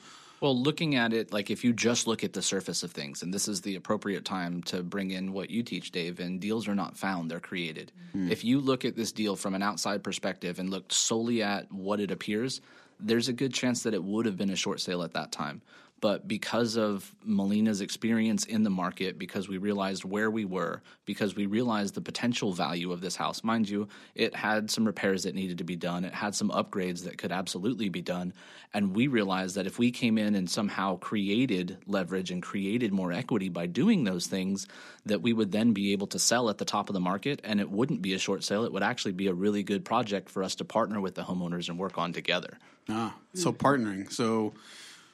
Well, 0.42 0.61
looking 0.61 0.96
at 0.96 1.12
it, 1.12 1.32
like 1.32 1.50
if 1.50 1.62
you 1.62 1.72
just 1.72 2.08
look 2.08 2.25
at 2.25 2.32
the 2.32 2.42
surface 2.42 2.82
of 2.82 2.90
things, 2.90 3.22
and 3.22 3.32
this 3.32 3.46
is 3.46 3.61
the 3.61 3.76
appropriate 3.76 4.25
time 4.25 4.61
to 4.64 4.82
bring 4.82 5.12
in 5.12 5.32
what 5.32 5.50
you 5.50 5.62
teach, 5.62 5.92
Dave, 5.92 6.18
and 6.18 6.40
deals 6.40 6.66
are 6.66 6.75
not 6.75 6.96
found, 6.96 7.30
they're 7.30 7.38
created. 7.38 7.92
Hmm. 8.11 8.28
If 8.28 8.42
you 8.42 8.58
look 8.58 8.84
at 8.84 8.96
this 8.96 9.12
deal 9.12 9.37
from 9.37 9.54
an 9.54 9.62
outside 9.62 10.02
perspective 10.02 10.58
and 10.58 10.68
looked 10.68 10.92
solely 10.92 11.44
at 11.44 11.70
what 11.70 12.00
it 12.00 12.11
appears, 12.11 12.61
there's 12.99 13.28
a 13.28 13.32
good 13.32 13.54
chance 13.54 13.84
that 13.84 13.94
it 13.94 14.02
would 14.02 14.26
have 14.26 14.37
been 14.37 14.50
a 14.50 14.56
short 14.56 14.80
sale 14.80 15.04
at 15.04 15.12
that 15.12 15.30
time. 15.30 15.62
But 16.02 16.26
because 16.26 16.76
of 16.76 17.14
Melina's 17.25 17.80
experience 17.80 18.44
in 18.44 18.64
the 18.64 18.71
market, 18.71 19.21
because 19.21 19.49
we 19.49 19.56
realized 19.56 20.04
where 20.04 20.32
we 20.32 20.44
were, 20.44 20.82
because 21.04 21.37
we 21.37 21.47
realized 21.47 21.94
the 21.94 22.00
potential 22.00 22.52
value 22.52 22.90
of 22.90 23.00
this 23.00 23.14
house, 23.14 23.44
mind 23.44 23.68
you, 23.68 23.87
it 24.16 24.35
had 24.35 24.68
some 24.68 24.85
repairs 24.85 25.23
that 25.23 25.37
needed 25.37 25.59
to 25.59 25.64
be 25.64 25.76
done, 25.76 26.04
it 26.04 26.12
had 26.12 26.35
some 26.35 26.50
upgrades 26.50 27.04
that 27.04 27.18
could 27.18 27.30
absolutely 27.30 27.88
be 27.88 28.02
done. 28.02 28.35
And 28.75 28.97
we 28.97 29.06
realized 29.06 29.54
that 29.54 29.68
if 29.68 29.78
we 29.78 29.92
came 29.92 30.18
in 30.18 30.35
and 30.35 30.50
somehow 30.50 30.97
created 30.97 31.78
leverage 31.87 32.32
and 32.32 32.42
created 32.42 32.92
more 32.92 33.12
equity 33.12 33.49
by 33.49 33.66
doing 33.66 34.02
those 34.02 34.26
things, 34.26 34.66
that 35.06 35.23
we 35.23 35.32
would 35.32 35.52
then 35.52 35.73
be 35.73 35.92
able 35.92 36.09
to 36.09 36.18
sell 36.18 36.50
at 36.50 36.59
the 36.59 36.64
top 36.64 36.88
of 36.88 36.94
the 36.94 37.00
market 37.00 37.40
and 37.44 37.61
it 37.61 37.71
wouldn't 37.71 38.02
be 38.02 38.14
a 38.14 38.18
short 38.18 38.42
sale. 38.42 38.64
It 38.64 38.73
would 38.73 38.82
actually 38.82 39.12
be 39.12 39.28
a 39.28 39.35
really 39.35 39.62
good 39.62 39.85
project 39.85 40.30
for 40.30 40.42
us 40.42 40.56
to 40.56 40.64
partner 40.64 41.00
with 41.00 41.14
the 41.14 41.23
homeowners 41.23 41.68
and 41.68 41.78
work 41.78 41.97
on 41.97 42.12
together. 42.12 42.59
Ah, 42.88 43.14
so 43.35 43.52
partnering. 43.52 44.11
So 44.11 44.52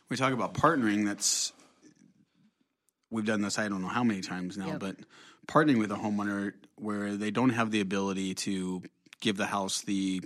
we 0.08 0.16
talk 0.16 0.32
about 0.32 0.54
partnering. 0.54 1.04
That's 1.04 1.52
we've 3.10 3.24
done 3.26 3.42
this. 3.42 3.58
I 3.58 3.68
don't 3.68 3.82
know 3.82 3.88
how 3.88 4.04
many 4.04 4.20
times 4.20 4.56
now, 4.56 4.68
Yep. 4.68 4.80
but 4.80 4.96
partnering 5.46 5.78
with 5.78 5.90
a 5.90 5.96
homeowner 5.96 6.52
where 6.76 7.16
they 7.16 7.30
don't 7.30 7.50
have 7.50 7.70
the 7.70 7.80
ability 7.80 8.34
to 8.34 8.82
give 9.20 9.36
the 9.36 9.46
house 9.46 9.80
the 9.82 10.22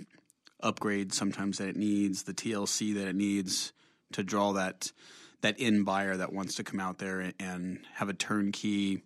upgrade 0.61 1.13
sometimes 1.13 1.57
that 1.57 1.69
it 1.69 1.75
needs, 1.75 2.23
the 2.23 2.33
TLC 2.33 2.93
that 2.95 3.07
it 3.07 3.15
needs 3.15 3.73
to 4.13 4.23
draw 4.23 4.53
that 4.53 4.91
that 5.41 5.59
in 5.59 5.83
buyer 5.83 6.15
that 6.15 6.31
wants 6.31 6.55
to 6.55 6.63
come 6.63 6.79
out 6.79 6.99
there 6.99 7.19
and, 7.19 7.33
and 7.39 7.79
have 7.93 8.07
a 8.07 8.13
turnkey 8.13 9.03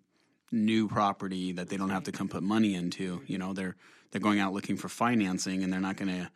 new 0.51 0.87
property 0.87 1.51
that 1.53 1.67
they 1.67 1.77
don't 1.77 1.89
have 1.89 2.03
to 2.03 2.11
come 2.11 2.29
put 2.29 2.43
money 2.43 2.75
into. 2.75 3.21
You 3.25 3.37
know, 3.37 3.53
they're 3.53 3.75
they're 4.11 4.21
going 4.21 4.39
out 4.39 4.53
looking 4.53 4.77
for 4.77 4.87
financing 4.89 5.63
and 5.63 5.73
they're 5.73 5.79
not 5.79 5.97
going 5.97 6.09
to 6.09 6.29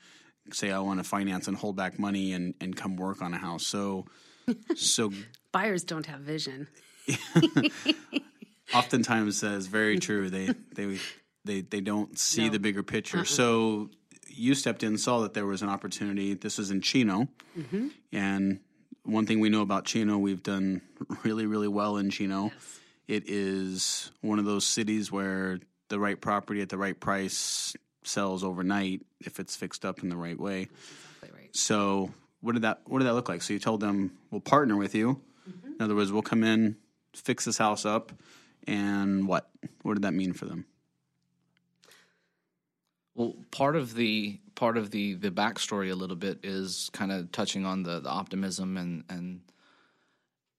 say 0.54 0.72
I 0.72 0.80
want 0.80 1.00
to 1.00 1.04
finance 1.04 1.48
and 1.48 1.56
hold 1.56 1.76
back 1.76 2.00
money 2.00 2.34
and 2.34 2.56
and 2.60 2.76
come 2.76 2.96
work 2.98 3.22
on 3.22 3.34
a 3.34 3.38
house. 3.38 3.66
So 3.68 4.06
so 4.76 5.12
Buyers 5.52 5.84
don't 5.84 6.06
have 6.06 6.22
vision. 6.22 6.68
oftentimes 8.74 9.42
that 9.42 9.54
is 9.54 9.68
very 9.68 10.00
true. 10.00 10.30
They 10.30 10.50
they 10.76 11.00
they 11.46 11.62
they 11.62 11.82
don't 11.82 12.18
see 12.18 12.50
the 12.50 12.60
bigger 12.60 12.84
picture. 12.84 13.20
Uh-uh. 13.20 13.26
So 13.26 13.90
you 14.28 14.56
stepped 14.56 14.84
in, 14.84 14.98
saw 14.98 15.20
that 15.22 15.34
there 15.34 15.46
was 15.46 15.62
an 15.62 15.70
opportunity. 15.70 16.34
This 16.34 16.60
is 16.60 16.72
in 16.72 16.82
Chino, 16.82 17.28
mm-hmm. 17.58 17.88
and 18.12 18.60
one 19.04 19.26
thing 19.26 19.40
we 19.40 19.50
know 19.50 19.62
about 19.62 19.86
Chino, 19.86 20.18
we've 20.18 20.44
done 20.44 20.82
really 21.24 21.46
really 21.46 21.68
well 21.68 21.98
in 21.98 22.10
Chino. 22.10 22.52
It 23.08 23.24
is 23.28 24.12
one 24.22 24.40
of 24.40 24.46
those 24.46 24.66
cities 24.66 25.12
where 25.12 25.60
the 25.90 26.00
right 26.00 26.20
property 26.20 26.62
at 26.62 26.70
the 26.70 26.78
right 26.78 26.98
price 26.98 27.76
sells 28.04 28.44
overnight 28.44 29.02
if 29.20 29.40
it's 29.40 29.56
fixed 29.56 29.86
up 29.86 30.02
in 30.02 30.10
the 30.10 30.16
right 30.16 30.40
way. 30.40 30.70
Exactly 31.22 31.40
right. 31.40 31.56
So 31.56 32.12
what 32.42 32.54
did 32.54 32.64
that 32.64 32.82
what 32.86 33.00
did 33.00 33.08
that 33.08 33.14
look 33.14 33.30
like? 33.30 33.42
So 33.42 33.54
you 33.54 33.60
told 33.60 33.80
them 33.80 34.12
we'll 34.30 34.42
partner 34.42 34.76
with 34.76 34.94
you. 34.96 35.22
Mm-hmm. 35.50 35.74
In 35.74 35.82
other 35.82 35.96
words, 35.96 36.12
we'll 36.12 36.22
come 36.22 36.44
in, 36.44 36.76
fix 37.16 37.46
this 37.46 37.58
house 37.58 37.86
up, 37.86 38.12
and 38.68 39.28
what? 39.28 39.50
What 39.84 39.94
did 39.94 40.04
that 40.04 40.14
mean 40.14 40.34
for 40.34 40.46
them? 40.46 40.66
Well, 43.16 43.36
part 43.52 43.76
of 43.76 43.94
the 43.94 44.40
part 44.56 44.78
of 44.78 44.92
the 44.92 45.14
the 45.14 45.32
backstory 45.32 45.92
a 45.92 45.96
little 45.96 46.16
bit 46.16 46.40
is 46.44 46.90
kind 46.94 47.12
of 47.12 47.32
touching 47.32 47.66
on 47.66 47.84
the 47.84 48.00
the 48.00 48.10
optimism 48.10 48.78
and 48.78 49.04
and 49.10 49.42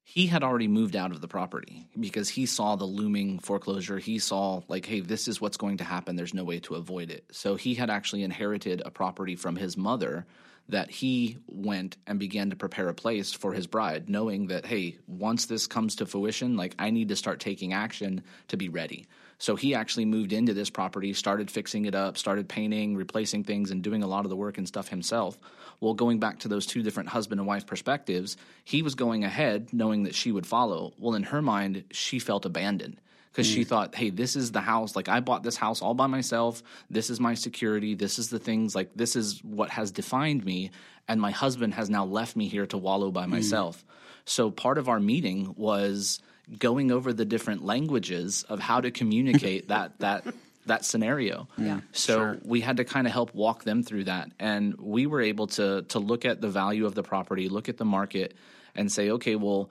he 0.04 0.26
had 0.26 0.42
already 0.42 0.68
moved 0.68 0.94
out 0.94 1.12
of 1.12 1.22
the 1.22 1.28
property 1.28 1.88
because 1.98 2.28
he 2.28 2.44
saw 2.44 2.76
the 2.76 2.84
looming 2.84 3.38
foreclosure. 3.38 3.98
He 3.98 4.18
saw 4.18 4.60
like, 4.68 4.84
hey, 4.84 5.00
this 5.00 5.26
is 5.26 5.40
what's 5.40 5.56
going 5.56 5.78
to 5.78 5.84
happen. 5.84 6.16
There's 6.16 6.34
no 6.34 6.44
way 6.44 6.60
to 6.60 6.74
avoid 6.74 7.10
it. 7.10 7.24
So 7.32 7.54
he 7.54 7.74
had 7.74 7.88
actually 7.88 8.22
inherited 8.22 8.82
a 8.84 8.90
property 8.90 9.36
from 9.36 9.56
his 9.56 9.76
mother 9.76 10.26
that 10.72 10.90
he 10.90 11.38
went 11.46 11.96
and 12.06 12.18
began 12.18 12.50
to 12.50 12.56
prepare 12.56 12.88
a 12.88 12.94
place 12.94 13.32
for 13.32 13.52
his 13.52 13.66
bride, 13.66 14.08
knowing 14.08 14.48
that, 14.48 14.66
hey, 14.66 14.98
once 15.06 15.46
this 15.46 15.66
comes 15.66 15.96
to 15.96 16.06
fruition, 16.06 16.56
like 16.56 16.74
I 16.78 16.90
need 16.90 17.08
to 17.08 17.16
start 17.16 17.40
taking 17.40 17.72
action 17.72 18.22
to 18.48 18.56
be 18.56 18.68
ready. 18.68 19.06
So 19.38 19.56
he 19.56 19.74
actually 19.74 20.04
moved 20.04 20.32
into 20.32 20.54
this 20.54 20.70
property, 20.70 21.12
started 21.14 21.50
fixing 21.50 21.84
it 21.84 21.94
up, 21.94 22.16
started 22.16 22.48
painting, 22.48 22.96
replacing 22.96 23.44
things, 23.44 23.70
and 23.70 23.82
doing 23.82 24.02
a 24.02 24.06
lot 24.06 24.24
of 24.24 24.30
the 24.30 24.36
work 24.36 24.56
and 24.56 24.68
stuff 24.68 24.88
himself. 24.88 25.38
Well, 25.80 25.94
going 25.94 26.20
back 26.20 26.40
to 26.40 26.48
those 26.48 26.64
two 26.64 26.82
different 26.82 27.08
husband 27.08 27.40
and 27.40 27.46
wife 27.46 27.66
perspectives, 27.66 28.36
he 28.64 28.82
was 28.82 28.94
going 28.94 29.24
ahead 29.24 29.72
knowing 29.72 30.04
that 30.04 30.14
she 30.14 30.32
would 30.32 30.46
follow. 30.46 30.92
Well, 30.96 31.14
in 31.14 31.24
her 31.24 31.42
mind, 31.42 31.84
she 31.90 32.18
felt 32.18 32.46
abandoned 32.46 33.00
because 33.32 33.46
she 33.46 33.64
mm. 33.64 33.66
thought, 33.66 33.94
hey, 33.94 34.10
this 34.10 34.36
is 34.36 34.52
the 34.52 34.60
house. 34.60 34.94
Like, 34.94 35.08
I 35.08 35.20
bought 35.20 35.42
this 35.42 35.56
house 35.56 35.80
all 35.80 35.94
by 35.94 36.06
myself. 36.06 36.62
This 36.90 37.08
is 37.08 37.18
my 37.18 37.32
security. 37.32 37.94
This 37.94 38.18
is 38.18 38.28
the 38.28 38.38
things, 38.38 38.74
like, 38.74 38.90
this 38.94 39.16
is 39.16 39.42
what 39.42 39.70
has 39.70 39.90
defined 39.90 40.44
me. 40.44 40.70
And 41.08 41.20
my 41.20 41.30
husband 41.30 41.74
has 41.74 41.88
now 41.88 42.04
left 42.04 42.36
me 42.36 42.48
here 42.48 42.66
to 42.66 42.76
wallow 42.76 43.10
by 43.10 43.24
mm. 43.24 43.30
myself. 43.30 43.84
So, 44.26 44.50
part 44.50 44.76
of 44.76 44.88
our 44.88 45.00
meeting 45.00 45.54
was 45.56 46.20
going 46.58 46.92
over 46.92 47.12
the 47.12 47.24
different 47.24 47.64
languages 47.64 48.44
of 48.48 48.60
how 48.60 48.80
to 48.82 48.90
communicate 48.90 49.68
that, 49.68 49.98
that, 50.00 50.26
that 50.66 50.84
scenario. 50.84 51.48
Mm. 51.58 51.66
Yeah. 51.66 51.80
So 51.92 52.38
we 52.44 52.60
had 52.60 52.76
to 52.76 52.84
kind 52.84 53.06
of 53.06 53.12
help 53.12 53.34
walk 53.34 53.64
them 53.64 53.82
through 53.82 54.04
that, 54.04 54.30
and 54.38 54.74
we 54.78 55.06
were 55.06 55.20
able 55.20 55.46
to 55.48 55.82
to 55.82 55.98
look 55.98 56.24
at 56.24 56.40
the 56.40 56.48
value 56.48 56.86
of 56.86 56.94
the 56.94 57.02
property, 57.02 57.48
look 57.48 57.68
at 57.68 57.78
the 57.78 57.84
market, 57.84 58.36
and 58.74 58.90
say, 58.90 59.10
okay, 59.10 59.36
well, 59.36 59.70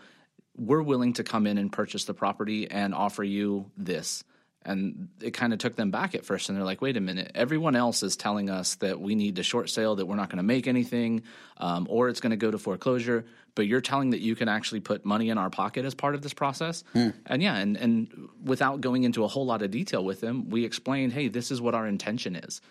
we're 0.62 0.84
willing 0.84 1.14
to 1.14 1.24
come 1.24 1.48
in 1.48 1.58
and 1.58 1.72
purchase 1.72 2.06
the 2.06 2.14
property 2.14 2.70
and 2.70 2.94
offer 2.94 3.24
you 3.24 3.72
this. 3.78 4.24
And 4.64 5.10
it 5.20 5.32
kind 5.32 5.54
of 5.54 5.60
took 5.60 5.76
them 5.76 5.90
back 5.90 6.14
at 6.14 6.24
first, 6.24 6.48
and 6.48 6.56
they're 6.56 6.64
like, 6.64 6.84
"Wait 6.84 6.96
a 6.96 7.02
minute! 7.02 7.32
Everyone 7.34 7.76
else 7.76 8.04
is 8.04 8.16
telling 8.16 8.48
us 8.48 8.76
that 8.76 9.02
we 9.02 9.16
need 9.16 9.38
to 9.38 9.44
short 9.44 9.72
sale, 9.72 9.96
that 9.96 10.06
we're 10.06 10.16
not 10.16 10.30
going 10.30 10.38
to 10.38 10.44
make 10.44 10.68
anything, 10.68 11.24
um, 11.58 11.88
or 11.90 12.10
it's 12.10 12.20
going 12.20 12.30
to 12.30 12.38
go 12.38 12.52
to 12.52 12.60
foreclosure. 12.60 13.26
But 13.56 13.66
you're 13.66 13.82
telling 13.82 14.12
that 14.12 14.22
you 14.22 14.36
can 14.36 14.48
actually 14.48 14.82
put 14.82 15.04
money 15.04 15.32
in 15.32 15.40
our 15.40 15.50
pocket 15.50 15.84
as 15.84 15.96
part 15.96 16.14
of 16.14 16.22
this 16.22 16.36
process." 16.36 16.84
And 17.26 17.42
yeah, 17.42 17.56
and 17.56 17.76
and 17.76 18.30
without 18.44 18.82
going 18.82 19.04
into 19.04 19.24
a 19.24 19.28
whole 19.28 19.48
lot 19.48 19.64
of 19.64 19.72
detail 19.72 20.06
with 20.06 20.22
them, 20.22 20.52
we 20.52 20.64
explained, 20.64 21.14
"Hey, 21.14 21.28
this 21.28 21.50
is 21.50 21.60
what 21.60 21.74
our 21.74 21.88
intention 21.88 22.36
is." 22.36 22.62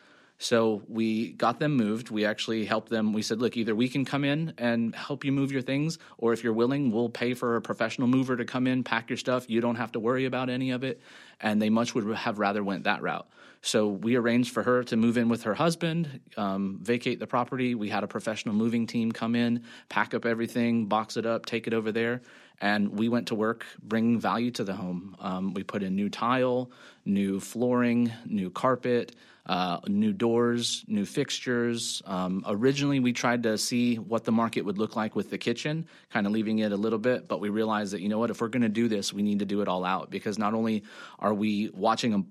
So 0.42 0.82
we 0.88 1.32
got 1.32 1.60
them 1.60 1.76
moved. 1.76 2.08
We 2.08 2.24
actually 2.24 2.64
helped 2.64 2.88
them. 2.88 3.12
We 3.12 3.20
said, 3.20 3.42
look, 3.42 3.58
either 3.58 3.74
we 3.74 3.90
can 3.90 4.06
come 4.06 4.24
in 4.24 4.54
and 4.56 4.94
help 4.94 5.22
you 5.22 5.32
move 5.32 5.52
your 5.52 5.60
things, 5.60 5.98
or 6.16 6.32
if 6.32 6.42
you're 6.42 6.54
willing, 6.54 6.90
we'll 6.90 7.10
pay 7.10 7.34
for 7.34 7.56
a 7.56 7.60
professional 7.60 8.08
mover 8.08 8.38
to 8.38 8.46
come 8.46 8.66
in, 8.66 8.82
pack 8.82 9.10
your 9.10 9.18
stuff. 9.18 9.50
You 9.50 9.60
don't 9.60 9.76
have 9.76 9.92
to 9.92 10.00
worry 10.00 10.24
about 10.24 10.48
any 10.48 10.70
of 10.70 10.82
it. 10.82 11.02
And 11.42 11.60
they 11.60 11.68
much 11.68 11.94
would 11.94 12.16
have 12.16 12.38
rather 12.38 12.64
went 12.64 12.84
that 12.84 13.02
route. 13.02 13.28
So 13.60 13.88
we 13.88 14.16
arranged 14.16 14.54
for 14.54 14.62
her 14.62 14.82
to 14.84 14.96
move 14.96 15.18
in 15.18 15.28
with 15.28 15.42
her 15.42 15.52
husband, 15.52 16.20
um, 16.38 16.78
vacate 16.80 17.20
the 17.20 17.26
property. 17.26 17.74
We 17.74 17.90
had 17.90 18.02
a 18.02 18.08
professional 18.08 18.54
moving 18.54 18.86
team 18.86 19.12
come 19.12 19.34
in, 19.34 19.64
pack 19.90 20.14
up 20.14 20.24
everything, 20.24 20.86
box 20.86 21.18
it 21.18 21.26
up, 21.26 21.44
take 21.44 21.66
it 21.66 21.74
over 21.74 21.92
there. 21.92 22.22
And 22.60 22.98
we 22.98 23.08
went 23.08 23.28
to 23.28 23.34
work 23.34 23.64
bringing 23.82 24.20
value 24.20 24.50
to 24.52 24.64
the 24.64 24.74
home. 24.74 25.16
Um, 25.18 25.54
we 25.54 25.62
put 25.62 25.82
in 25.82 25.96
new 25.96 26.08
tile, 26.10 26.70
new 27.04 27.40
flooring, 27.40 28.12
new 28.26 28.50
carpet, 28.50 29.14
uh, 29.46 29.80
new 29.88 30.12
doors, 30.12 30.84
new 30.86 31.04
fixtures. 31.04 32.02
Um, 32.06 32.44
originally, 32.46 33.00
we 33.00 33.12
tried 33.12 33.42
to 33.44 33.56
see 33.58 33.96
what 33.96 34.24
the 34.24 34.32
market 34.32 34.62
would 34.62 34.78
look 34.78 34.94
like 34.94 35.16
with 35.16 35.30
the 35.30 35.38
kitchen, 35.38 35.86
kind 36.10 36.26
of 36.26 36.32
leaving 36.32 36.58
it 36.58 36.72
a 36.72 36.76
little 36.76 36.98
bit, 36.98 37.26
but 37.26 37.40
we 37.40 37.48
realized 37.48 37.92
that, 37.92 38.00
you 38.00 38.08
know 38.08 38.18
what, 38.18 38.30
if 38.30 38.40
we're 38.40 38.48
going 38.48 38.62
to 38.62 38.68
do 38.68 38.88
this, 38.88 39.12
we 39.12 39.22
need 39.22 39.38
to 39.38 39.46
do 39.46 39.62
it 39.62 39.68
all 39.68 39.84
out 39.84 40.10
because 40.10 40.38
not 40.38 40.54
only 40.54 40.84
are 41.18 41.34
we 41.34 41.70
watching 41.74 42.14
a 42.14 42.22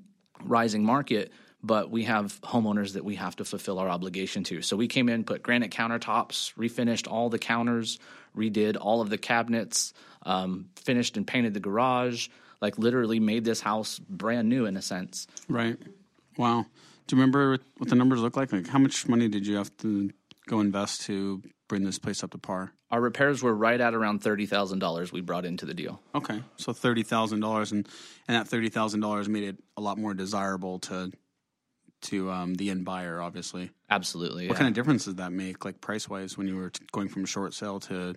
rising 0.43 0.83
market, 0.83 1.31
but 1.62 1.91
we 1.91 2.03
have 2.03 2.39
homeowners 2.41 2.93
that 2.93 3.03
we 3.03 3.15
have 3.15 3.36
to 3.36 3.43
fulfill 3.43 3.79
our 3.79 3.89
obligation 3.89 4.43
to. 4.45 4.62
So 4.62 4.77
we 4.77 4.88
came 4.88 5.09
in, 5.09 5.24
put 5.24 5.43
granite 5.43 5.71
countertops, 5.71 6.53
refinished 6.53 7.12
all 7.12 7.29
the 7.29 7.39
counters, 7.39 8.00
redid 8.36 8.77
all 8.79 9.01
of 9.01 9.09
the 9.09 9.17
cabinets, 9.17 9.93
um, 10.23 10.69
finished 10.75 11.17
and 11.17 11.25
painted 11.25 11.53
the 11.53 11.59
garage, 11.59 12.27
like 12.61 12.77
literally 12.77 13.19
made 13.19 13.45
this 13.45 13.61
house 13.61 13.99
brand 13.99 14.49
new 14.49 14.65
in 14.65 14.77
a 14.77 14.81
sense. 14.81 15.27
Right. 15.47 15.77
Wow. 16.38 16.65
Do 17.07 17.15
you 17.15 17.21
remember 17.21 17.57
what 17.77 17.89
the 17.89 17.95
numbers 17.95 18.19
look 18.19 18.38
like? 18.38 18.51
Like 18.51 18.67
how 18.67 18.79
much 18.79 19.07
money 19.07 19.27
did 19.27 19.47
you 19.47 19.55
have 19.55 19.75
to 19.77 20.11
go 20.47 20.59
invest 20.59 21.01
to 21.03 21.41
bring 21.67 21.83
this 21.83 21.99
place 21.99 22.23
up 22.23 22.31
to 22.31 22.38
par? 22.38 22.71
Our 22.91 23.01
repairs 23.01 23.41
were 23.41 23.53
right 23.53 23.79
at 23.79 23.93
around 23.93 24.19
thirty 24.19 24.45
thousand 24.45 24.79
dollars 24.79 25.11
we 25.11 25.21
brought 25.21 25.45
into 25.45 25.65
the 25.65 25.73
deal. 25.73 26.01
Okay, 26.13 26.41
so 26.57 26.73
thirty 26.73 27.03
thousand 27.03 27.39
dollars, 27.39 27.71
and 27.71 27.88
and 28.27 28.35
that 28.35 28.47
thirty 28.47 28.69
thousand 28.69 28.99
dollars 28.99 29.29
made 29.29 29.43
it 29.43 29.57
a 29.77 29.81
lot 29.81 29.97
more 29.97 30.13
desirable 30.13 30.79
to 30.79 31.11
to 32.01 32.31
um, 32.31 32.55
the 32.55 32.69
end 32.69 32.85
buyer. 32.85 33.21
Obviously, 33.21 33.69
Absolutely. 33.89 34.47
what 34.47 34.53
yeah. 34.53 34.57
kind 34.57 34.67
of 34.67 34.73
difference 34.73 35.05
does 35.05 35.15
that 35.15 35.31
make, 35.31 35.65
like 35.65 35.81
price 35.81 36.09
wise, 36.09 36.38
when 36.38 36.47
you 36.47 36.55
were 36.55 36.71
t- 36.71 36.83
going 36.91 37.09
from 37.09 37.25
short 37.25 37.53
sale 37.53 37.79
to 37.81 38.15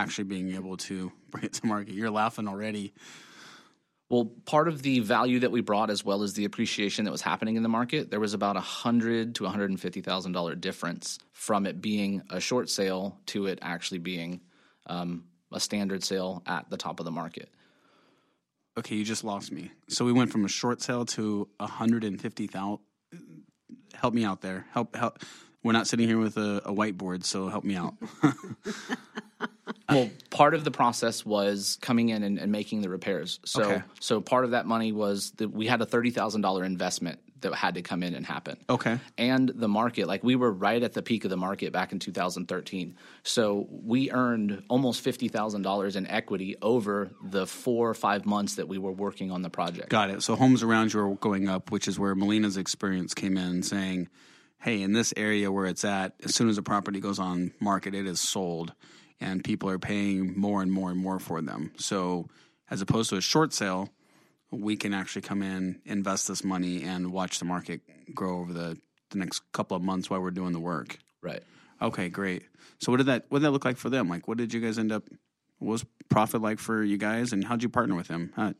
actually 0.00 0.24
being 0.24 0.54
able 0.54 0.76
to 0.76 1.12
bring 1.30 1.44
it 1.44 1.52
to 1.54 1.66
market? 1.66 1.94
You're 1.94 2.10
laughing 2.10 2.48
already. 2.48 2.92
Well, 4.08 4.24
part 4.44 4.66
of 4.66 4.82
the 4.82 4.98
value 4.98 5.38
that 5.40 5.52
we 5.52 5.60
brought, 5.60 5.88
as 5.88 6.04
well 6.04 6.24
as 6.24 6.32
the 6.32 6.44
appreciation 6.44 7.04
that 7.04 7.12
was 7.12 7.22
happening 7.22 7.54
in 7.54 7.62
the 7.62 7.68
market, 7.68 8.10
there 8.10 8.18
was 8.18 8.34
about 8.34 8.56
a 8.56 8.60
hundred 8.60 9.36
to 9.36 9.44
one 9.44 9.52
hundred 9.52 9.70
and 9.70 9.80
fifty 9.80 10.00
thousand 10.00 10.32
dollar 10.32 10.56
difference 10.56 11.20
from 11.32 11.64
it 11.64 11.80
being 11.80 12.22
a 12.28 12.40
short 12.40 12.68
sale 12.68 13.16
to 13.26 13.46
it 13.46 13.60
actually 13.62 13.98
being 13.98 14.40
um, 14.86 15.24
a 15.52 15.60
standard 15.60 16.02
sale 16.02 16.42
at 16.44 16.68
the 16.70 16.76
top 16.76 16.98
of 16.98 17.04
the 17.04 17.12
market. 17.12 17.50
Okay, 18.76 18.96
you 18.96 19.04
just 19.04 19.22
lost 19.22 19.52
me. 19.52 19.70
So 19.88 20.04
we 20.04 20.12
went 20.12 20.32
from 20.32 20.44
a 20.44 20.48
short 20.48 20.82
sale 20.82 21.04
to 21.06 21.48
a 21.60 21.68
hundred 21.68 22.02
and 22.02 22.20
fifty 22.20 22.48
thousand. 22.48 22.80
Help 23.94 24.14
me 24.14 24.24
out 24.24 24.40
there. 24.40 24.66
Help 24.72 24.96
help. 24.96 25.20
We're 25.62 25.72
not 25.72 25.86
sitting 25.86 26.08
here 26.08 26.18
with 26.18 26.36
a, 26.36 26.62
a 26.64 26.72
whiteboard, 26.72 27.24
so 27.24 27.48
help 27.48 27.64
me 27.64 27.76
out. 27.76 27.94
Well, 29.88 30.08
part 30.30 30.54
of 30.54 30.62
the 30.62 30.70
process 30.70 31.26
was 31.26 31.76
coming 31.80 32.10
in 32.10 32.22
and, 32.22 32.38
and 32.38 32.52
making 32.52 32.82
the 32.82 32.88
repairs. 32.88 33.40
So, 33.44 33.62
Okay. 33.64 33.82
so 33.98 34.20
part 34.20 34.44
of 34.44 34.52
that 34.52 34.64
money 34.64 34.92
was 34.92 35.32
that 35.32 35.50
we 35.50 35.66
had 35.66 35.80
a 35.80 35.86
thirty 35.86 36.10
thousand 36.10 36.42
dollar 36.42 36.64
investment 36.64 37.18
that 37.40 37.52
had 37.54 37.74
to 37.74 37.82
come 37.82 38.02
in 38.04 38.14
and 38.14 38.24
happen. 38.24 38.56
Okay. 38.68 39.00
And 39.18 39.48
the 39.48 39.66
market, 39.66 40.06
like 40.06 40.22
we 40.22 40.36
were 40.36 40.52
right 40.52 40.80
at 40.80 40.92
the 40.92 41.02
peak 41.02 41.24
of 41.24 41.30
the 41.30 41.36
market 41.36 41.72
back 41.72 41.90
in 41.90 41.98
2013. 41.98 42.94
So 43.24 43.66
we 43.70 44.12
earned 44.12 44.62
almost 44.68 45.00
fifty 45.00 45.26
thousand 45.28 45.62
dollars 45.62 45.96
in 45.96 46.06
equity 46.06 46.56
over 46.62 47.10
the 47.24 47.46
four 47.46 47.90
or 47.90 47.94
five 47.94 48.26
months 48.26 48.54
that 48.56 48.68
we 48.68 48.78
were 48.78 48.92
working 48.92 49.32
on 49.32 49.42
the 49.42 49.50
project. 49.50 49.88
Got 49.88 50.10
it. 50.10 50.22
So 50.22 50.36
homes 50.36 50.62
around 50.62 50.92
you 50.92 51.00
are 51.00 51.14
going 51.16 51.48
up, 51.48 51.72
which 51.72 51.88
is 51.88 51.98
where 51.98 52.14
Melina's 52.14 52.56
experience 52.56 53.12
came 53.12 53.36
in, 53.36 53.64
saying, 53.64 54.08
"Hey, 54.60 54.82
in 54.82 54.92
this 54.92 55.12
area 55.16 55.50
where 55.50 55.66
it's 55.66 55.84
at, 55.84 56.14
as 56.22 56.34
soon 56.34 56.48
as 56.48 56.58
a 56.58 56.62
property 56.62 57.00
goes 57.00 57.18
on 57.18 57.52
market, 57.60 57.94
it 57.94 58.06
is 58.06 58.20
sold, 58.20 58.72
and 59.20 59.44
people 59.44 59.68
are 59.68 59.78
paying 59.78 60.38
more 60.38 60.62
and 60.62 60.72
more 60.72 60.90
and 60.90 61.00
more 61.00 61.18
for 61.18 61.40
them. 61.40 61.72
So, 61.76 62.28
as 62.70 62.80
opposed 62.80 63.10
to 63.10 63.16
a 63.16 63.20
short 63.20 63.52
sale, 63.52 63.90
we 64.50 64.76
can 64.76 64.94
actually 64.94 65.22
come 65.22 65.42
in, 65.42 65.80
invest 65.84 66.28
this 66.28 66.44
money, 66.44 66.82
and 66.82 67.12
watch 67.12 67.38
the 67.38 67.44
market 67.44 67.80
grow 68.14 68.40
over 68.40 68.52
the 68.52 68.78
the 69.10 69.18
next 69.18 69.42
couple 69.52 69.76
of 69.76 69.82
months 69.82 70.08
while 70.08 70.20
we're 70.20 70.30
doing 70.30 70.52
the 70.52 70.60
work." 70.60 70.98
Right. 71.22 71.42
Okay, 71.82 72.08
great. 72.08 72.44
So 72.78 72.92
what 72.92 72.98
did 72.98 73.06
that 73.06 73.26
what 73.28 73.38
did 73.38 73.46
that 73.46 73.52
look 73.52 73.64
like 73.64 73.76
for 73.76 73.90
them? 73.90 74.08
Like 74.08 74.28
what 74.28 74.38
did 74.38 74.52
you 74.52 74.60
guys 74.60 74.78
end 74.78 74.92
up 74.92 75.04
what 75.58 75.72
was 75.72 75.84
profit 76.08 76.42
like 76.42 76.58
for 76.58 76.82
you 76.82 76.98
guys 76.98 77.32
and 77.32 77.44
how'd 77.44 77.62
you 77.62 77.68
partner 77.68 77.94
with 77.94 78.08
them? 78.08 78.32
How, 78.36 78.54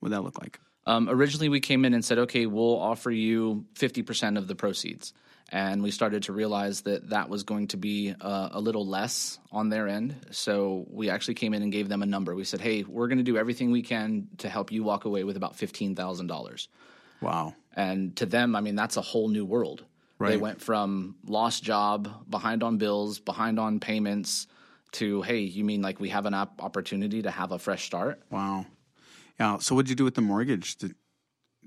what 0.00 0.08
did 0.08 0.12
that 0.12 0.22
look 0.22 0.38
like? 0.40 0.58
Um, 0.86 1.08
originally, 1.08 1.48
we 1.48 1.60
came 1.60 1.84
in 1.84 1.94
and 1.94 2.04
said, 2.04 2.18
okay, 2.18 2.46
we'll 2.46 2.78
offer 2.78 3.10
you 3.10 3.66
50% 3.74 4.36
of 4.36 4.48
the 4.48 4.54
proceeds. 4.54 5.12
And 5.52 5.82
we 5.82 5.90
started 5.90 6.22
to 6.24 6.32
realize 6.32 6.80
that 6.82 7.10
that 7.10 7.28
was 7.28 7.42
going 7.42 7.68
to 7.68 7.76
be 7.76 8.14
uh, 8.18 8.48
a 8.52 8.60
little 8.60 8.86
less 8.86 9.38
on 9.52 9.68
their 9.68 9.86
end. 9.86 10.16
So 10.30 10.86
we 10.88 11.10
actually 11.10 11.34
came 11.34 11.52
in 11.52 11.62
and 11.62 11.70
gave 11.70 11.90
them 11.90 12.02
a 12.02 12.06
number. 12.06 12.34
We 12.34 12.44
said, 12.44 12.62
hey, 12.62 12.84
we're 12.84 13.06
going 13.06 13.18
to 13.18 13.24
do 13.24 13.36
everything 13.36 13.70
we 13.70 13.82
can 13.82 14.28
to 14.38 14.48
help 14.48 14.72
you 14.72 14.82
walk 14.82 15.04
away 15.04 15.24
with 15.24 15.36
about 15.36 15.58
$15,000. 15.58 16.68
Wow. 17.20 17.54
And 17.76 18.16
to 18.16 18.24
them, 18.26 18.56
I 18.56 18.62
mean, 18.62 18.76
that's 18.76 18.96
a 18.96 19.02
whole 19.02 19.28
new 19.28 19.44
world. 19.44 19.84
They 20.28 20.36
went 20.36 20.60
from 20.60 21.16
lost 21.26 21.64
job, 21.64 22.30
behind 22.30 22.62
on 22.62 22.78
bills, 22.78 23.18
behind 23.18 23.58
on 23.58 23.80
payments, 23.80 24.46
to, 24.92 25.22
hey, 25.22 25.40
you 25.40 25.64
mean 25.64 25.82
like 25.82 26.00
we 26.00 26.10
have 26.10 26.26
an 26.26 26.34
op- 26.34 26.62
opportunity 26.62 27.22
to 27.22 27.30
have 27.30 27.50
a 27.50 27.58
fresh 27.58 27.84
start? 27.84 28.22
Wow. 28.30 28.66
Yeah. 29.40 29.58
So 29.58 29.74
what'd 29.74 29.90
you 29.90 29.96
do 29.96 30.04
with 30.04 30.14
the 30.14 30.20
mortgage? 30.20 30.76
Did, 30.76 30.94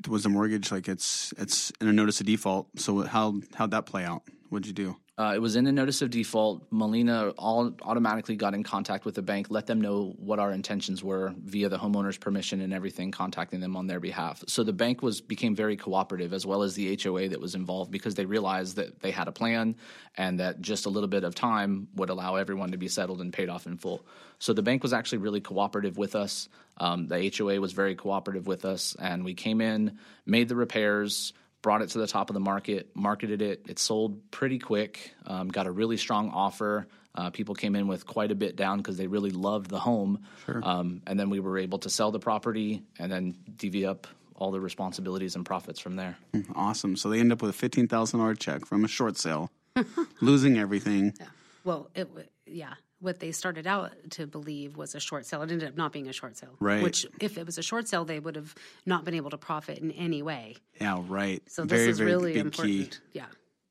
was 0.07 0.23
the 0.23 0.29
mortgage 0.29 0.71
like 0.71 0.87
it's 0.87 1.33
it's 1.37 1.71
in 1.81 1.87
a 1.87 1.93
notice 1.93 2.19
of 2.19 2.25
default? 2.25 2.67
So 2.79 3.03
how 3.03 3.41
how'd 3.55 3.71
that 3.71 3.85
play 3.85 4.03
out? 4.03 4.23
What'd 4.49 4.67
you 4.67 4.73
do? 4.73 4.97
Uh, 5.17 5.31
it 5.33 5.39
was 5.39 5.55
in 5.55 5.65
a 5.65 5.71
notice 5.71 6.01
of 6.01 6.09
default. 6.09 6.67
Melina 6.71 7.29
all 7.37 7.73
automatically 7.83 8.35
got 8.35 8.53
in 8.53 8.63
contact 8.63 9.05
with 9.05 9.15
the 9.15 9.21
bank, 9.21 9.47
let 9.49 9.65
them 9.65 9.79
know 9.79 10.13
what 10.17 10.39
our 10.39 10.51
intentions 10.51 11.01
were 11.01 11.33
via 11.37 11.69
the 11.69 11.77
homeowner's 11.77 12.17
permission 12.17 12.59
and 12.59 12.73
everything, 12.73 13.11
contacting 13.11 13.61
them 13.61 13.77
on 13.77 13.87
their 13.87 14.01
behalf. 14.01 14.43
So 14.47 14.63
the 14.63 14.73
bank 14.73 15.01
was 15.01 15.21
became 15.21 15.55
very 15.55 15.77
cooperative, 15.77 16.33
as 16.33 16.45
well 16.45 16.63
as 16.63 16.75
the 16.75 16.99
HOA 17.01 17.29
that 17.29 17.39
was 17.39 17.55
involved, 17.55 17.91
because 17.91 18.15
they 18.15 18.25
realized 18.25 18.75
that 18.75 18.99
they 18.99 19.11
had 19.11 19.29
a 19.29 19.31
plan 19.31 19.77
and 20.17 20.41
that 20.41 20.59
just 20.59 20.85
a 20.85 20.89
little 20.89 21.07
bit 21.07 21.23
of 21.23 21.33
time 21.33 21.87
would 21.95 22.09
allow 22.09 22.35
everyone 22.35 22.71
to 22.71 22.77
be 22.77 22.89
settled 22.89 23.21
and 23.21 23.31
paid 23.31 23.47
off 23.47 23.67
in 23.67 23.77
full. 23.77 24.05
So 24.39 24.51
the 24.51 24.63
bank 24.63 24.83
was 24.83 24.91
actually 24.91 25.19
really 25.19 25.39
cooperative 25.39 25.97
with 25.97 26.15
us. 26.15 26.49
Um, 26.77 27.07
the 27.07 27.33
HOA 27.35 27.61
was 27.61 27.71
very 27.71 27.95
cooperative 27.95 28.47
with 28.47 28.65
us, 28.65 28.97
and 28.99 29.23
we 29.23 29.33
came 29.33 29.61
in, 29.61 29.97
made 30.25 30.49
the 30.49 30.57
repairs 30.57 31.31
brought 31.65 31.81
it 31.81 31.89
to 31.89 31.97
the 31.97 32.05
top 32.05 32.29
of 32.29 32.35
the 32.35 32.39
market, 32.39 32.95
marketed 32.95 33.41
it. 33.41 33.65
It 33.67 33.79
sold 33.79 34.29
pretty 34.29 34.59
quick, 34.59 35.15
um, 35.25 35.47
got 35.47 35.65
a 35.65 35.71
really 35.71 35.97
strong 35.97 36.29
offer. 36.29 36.85
Uh, 37.15 37.31
people 37.31 37.55
came 37.55 37.75
in 37.75 37.87
with 37.87 38.05
quite 38.05 38.29
a 38.29 38.35
bit 38.35 38.55
down 38.55 38.77
because 38.77 38.97
they 38.97 39.07
really 39.07 39.31
loved 39.31 39.71
the 39.71 39.79
home. 39.79 40.19
Um, 40.47 41.01
and 41.07 41.19
then 41.19 41.31
we 41.31 41.39
were 41.39 41.57
able 41.57 41.79
to 41.79 41.89
sell 41.89 42.11
the 42.11 42.19
property 42.19 42.83
and 42.99 43.11
then 43.11 43.35
divvy 43.57 43.83
up 43.83 44.05
all 44.35 44.51
the 44.51 44.59
responsibilities 44.59 45.35
and 45.35 45.43
profits 45.43 45.79
from 45.79 45.95
there. 45.95 46.17
Awesome. 46.53 46.95
So 46.95 47.09
they 47.09 47.19
end 47.19 47.31
up 47.31 47.41
with 47.41 47.49
a 47.49 47.53
fifteen 47.57 47.87
thousand 47.87 48.19
dollar 48.19 48.35
check 48.35 48.67
from 48.67 48.85
a 48.85 48.87
short 48.87 49.17
sale, 49.17 49.49
losing 50.21 50.59
everything. 50.59 51.13
Yeah. 51.19 51.25
Well, 51.63 51.89
it 51.95 52.13
wa- 52.13 52.21
yeah. 52.45 52.75
What 53.05 53.19
they 53.19 53.31
started 53.31 53.67
out 53.67 53.91
to 54.11 54.25
believe 54.25 54.77
was 54.77 54.95
a 54.95 54.99
short 54.99 55.27
sale. 55.27 55.43
It 55.43 55.51
ended 55.51 55.69
up 55.69 55.77
not 55.77 55.93
being 55.93 56.07
a 56.07 56.13
short 56.13 56.37
sale. 56.37 56.55
Right. 56.59 56.81
Which, 56.81 57.05
if 57.19 57.37
it 57.37 57.45
was 57.45 57.59
a 57.59 57.61
short 57.61 57.87
sale, 57.87 58.03
they 58.03 58.19
would 58.19 58.35
have 58.35 58.55
not 58.83 59.05
been 59.05 59.13
able 59.13 59.29
to 59.29 59.37
profit 59.37 59.77
in 59.77 59.91
any 59.91 60.23
way. 60.23 60.55
Yeah, 60.81 61.03
right. 61.07 61.43
So 61.47 61.65
this 61.65 61.77
very, 61.77 61.91
is 61.91 61.99
very 61.99 62.09
really 62.09 62.39
important. 62.39 62.91
key. 62.91 62.97
Yeah. 63.13 63.27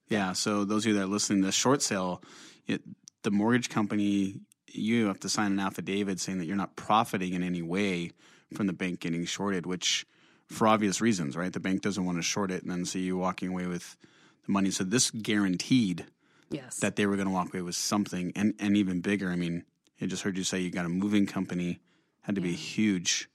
Yeah. 0.09 0.33
So 0.35 0.65
those 0.65 0.85
of 0.85 0.93
you 0.93 0.99
that 0.99 1.05
are 1.05 1.07
listening, 1.07 1.41
the 1.41 1.51
short 1.51 1.83
sale, 1.83 2.23
it, 2.69 2.83
the 3.25 3.33
mortgage 3.33 3.71
company, 3.71 4.37
you 4.69 5.07
have 5.07 5.19
to 5.21 5.29
sign 5.29 5.51
an 5.51 5.59
affidavit 5.59 6.21
saying 6.21 6.39
that 6.39 6.45
you're 6.45 6.57
not 6.57 6.77
profiting 6.77 7.33
in 7.33 7.43
any 7.43 7.63
way 7.63 8.13
from 8.55 8.69
the 8.69 8.73
bank 8.73 9.01
getting 9.01 9.25
shorted, 9.25 9.67
which 9.67 10.07
for 10.49 10.69
obvious 10.69 11.01
reasons, 11.01 11.37
right? 11.37 11.53
The 11.53 11.59
bank 11.59 11.83
doesn't 11.83 12.05
want 12.05 12.19
to 12.19 12.23
short 12.23 12.53
it 12.53 12.63
and 12.63 12.71
then 12.71 12.85
see 12.85 13.01
you 13.01 13.17
walking 13.17 13.49
away 13.49 13.67
with 13.67 13.97
the 14.47 14.53
money. 14.53 14.71
So 14.71 14.85
this 14.85 15.11
guaranteed 15.11 16.07
Yes. 16.51 16.77
that 16.79 16.97
they 16.97 17.07
were 17.07 17.17
going 17.17 17.29
to 17.29 17.35
walk 17.35 17.53
away 17.53 17.63
with 17.63 17.75
something 17.77 18.33
and, 18.37 18.55
and 18.59 18.77
even 18.77 19.01
bigger. 19.01 19.31
I 19.31 19.37
mean, 19.37 19.65
I 20.01 20.07
just 20.07 20.23
heard 20.23 20.37
you 20.37 20.45
say 20.45 20.61
you 20.61 20.71
got 20.71 20.87
a 20.87 20.89
moving 20.91 21.27
company, 21.27 21.81
had 22.23 22.35
to 22.37 22.41
be 22.41 22.53
huge. 22.53 23.29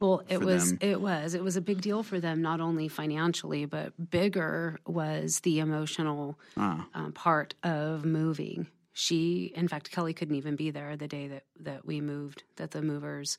Well, 0.00 0.22
it 0.28 0.40
was 0.40 0.70
them. 0.70 0.78
it 0.80 1.00
was 1.00 1.34
it 1.34 1.42
was 1.42 1.56
a 1.56 1.60
big 1.60 1.80
deal 1.80 2.02
for 2.04 2.20
them, 2.20 2.40
not 2.40 2.60
only 2.60 2.86
financially, 2.86 3.64
but 3.64 3.92
bigger 4.10 4.78
was 4.86 5.40
the 5.40 5.58
emotional 5.58 6.38
Ah. 6.56 6.86
um, 6.94 7.12
part 7.12 7.54
of 7.64 8.04
moving. 8.04 8.68
She, 8.92 9.52
in 9.56 9.66
fact, 9.66 9.90
Kelly 9.90 10.14
couldn't 10.14 10.36
even 10.36 10.54
be 10.56 10.70
there 10.70 10.96
the 10.96 11.08
day 11.08 11.26
that 11.28 11.44
that 11.60 11.84
we 11.84 12.00
moved, 12.00 12.44
that 12.56 12.70
the 12.70 12.82
movers 12.82 13.38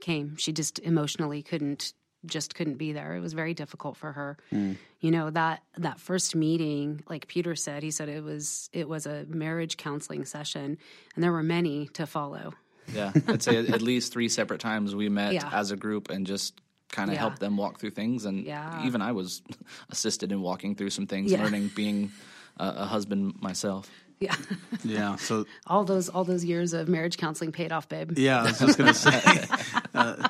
came. 0.00 0.36
She 0.36 0.52
just 0.52 0.80
emotionally 0.80 1.42
couldn't 1.42 1.92
just 2.26 2.54
couldn't 2.54 2.74
be 2.76 2.92
there. 2.92 3.14
It 3.16 3.20
was 3.20 3.32
very 3.32 3.54
difficult 3.54 3.96
for 3.96 4.12
her. 4.12 4.36
You 4.50 5.10
know 5.10 5.30
that 5.30 5.62
that 5.78 5.98
first 6.00 6.34
meeting, 6.36 7.02
like 7.08 7.26
Peter 7.28 7.54
said, 7.56 7.82
he 7.82 7.90
said 7.90 8.08
it 8.08 8.22
was 8.22 8.68
it 8.72 8.88
was 8.88 9.06
a 9.06 9.24
marriage 9.28 9.76
counseling 9.76 10.24
session, 10.24 10.76
and 11.14 11.24
there 11.24 11.32
were 11.32 11.42
many 11.42 11.86
to 11.94 12.06
follow. 12.06 12.52
Yeah, 12.92 13.12
I'd 13.28 13.42
say 13.42 13.56
at 13.58 13.82
least 13.82 14.12
three 14.12 14.28
separate 14.28 14.60
times 14.60 14.94
we 14.94 15.08
met 15.08 15.32
Yeah. 15.34 15.48
as 15.52 15.70
a 15.70 15.76
group 15.76 16.10
and 16.10 16.26
just 16.26 16.60
kind 16.90 17.08
of 17.08 17.14
Yeah. 17.14 17.20
helped 17.20 17.38
them 17.38 17.56
walk 17.56 17.78
through 17.78 17.90
things. 17.90 18.24
And 18.24 18.44
Yeah. 18.44 18.84
even 18.84 19.00
I 19.00 19.12
was 19.12 19.42
assisted 19.90 20.32
in 20.32 20.40
walking 20.42 20.74
through 20.74 20.90
some 20.90 21.06
things, 21.06 21.30
Yeah. 21.30 21.42
learning 21.44 21.70
being 21.76 22.10
a, 22.58 22.66
a 22.78 22.84
husband 22.86 23.40
myself. 23.40 23.88
Yeah, 24.18 24.34
Yeah. 24.82 25.16
So 25.16 25.46
all 25.66 25.84
those 25.84 26.08
all 26.08 26.24
those 26.24 26.44
years 26.44 26.72
of 26.74 26.88
marriage 26.88 27.16
counseling 27.16 27.52
paid 27.52 27.70
off, 27.72 27.88
babe. 27.88 28.18
Yeah, 28.18 28.40
I 28.40 28.42
was 28.46 28.58
just 28.58 28.76
gonna 28.76 28.92
say. 28.92 29.20
Uh, 29.94 30.28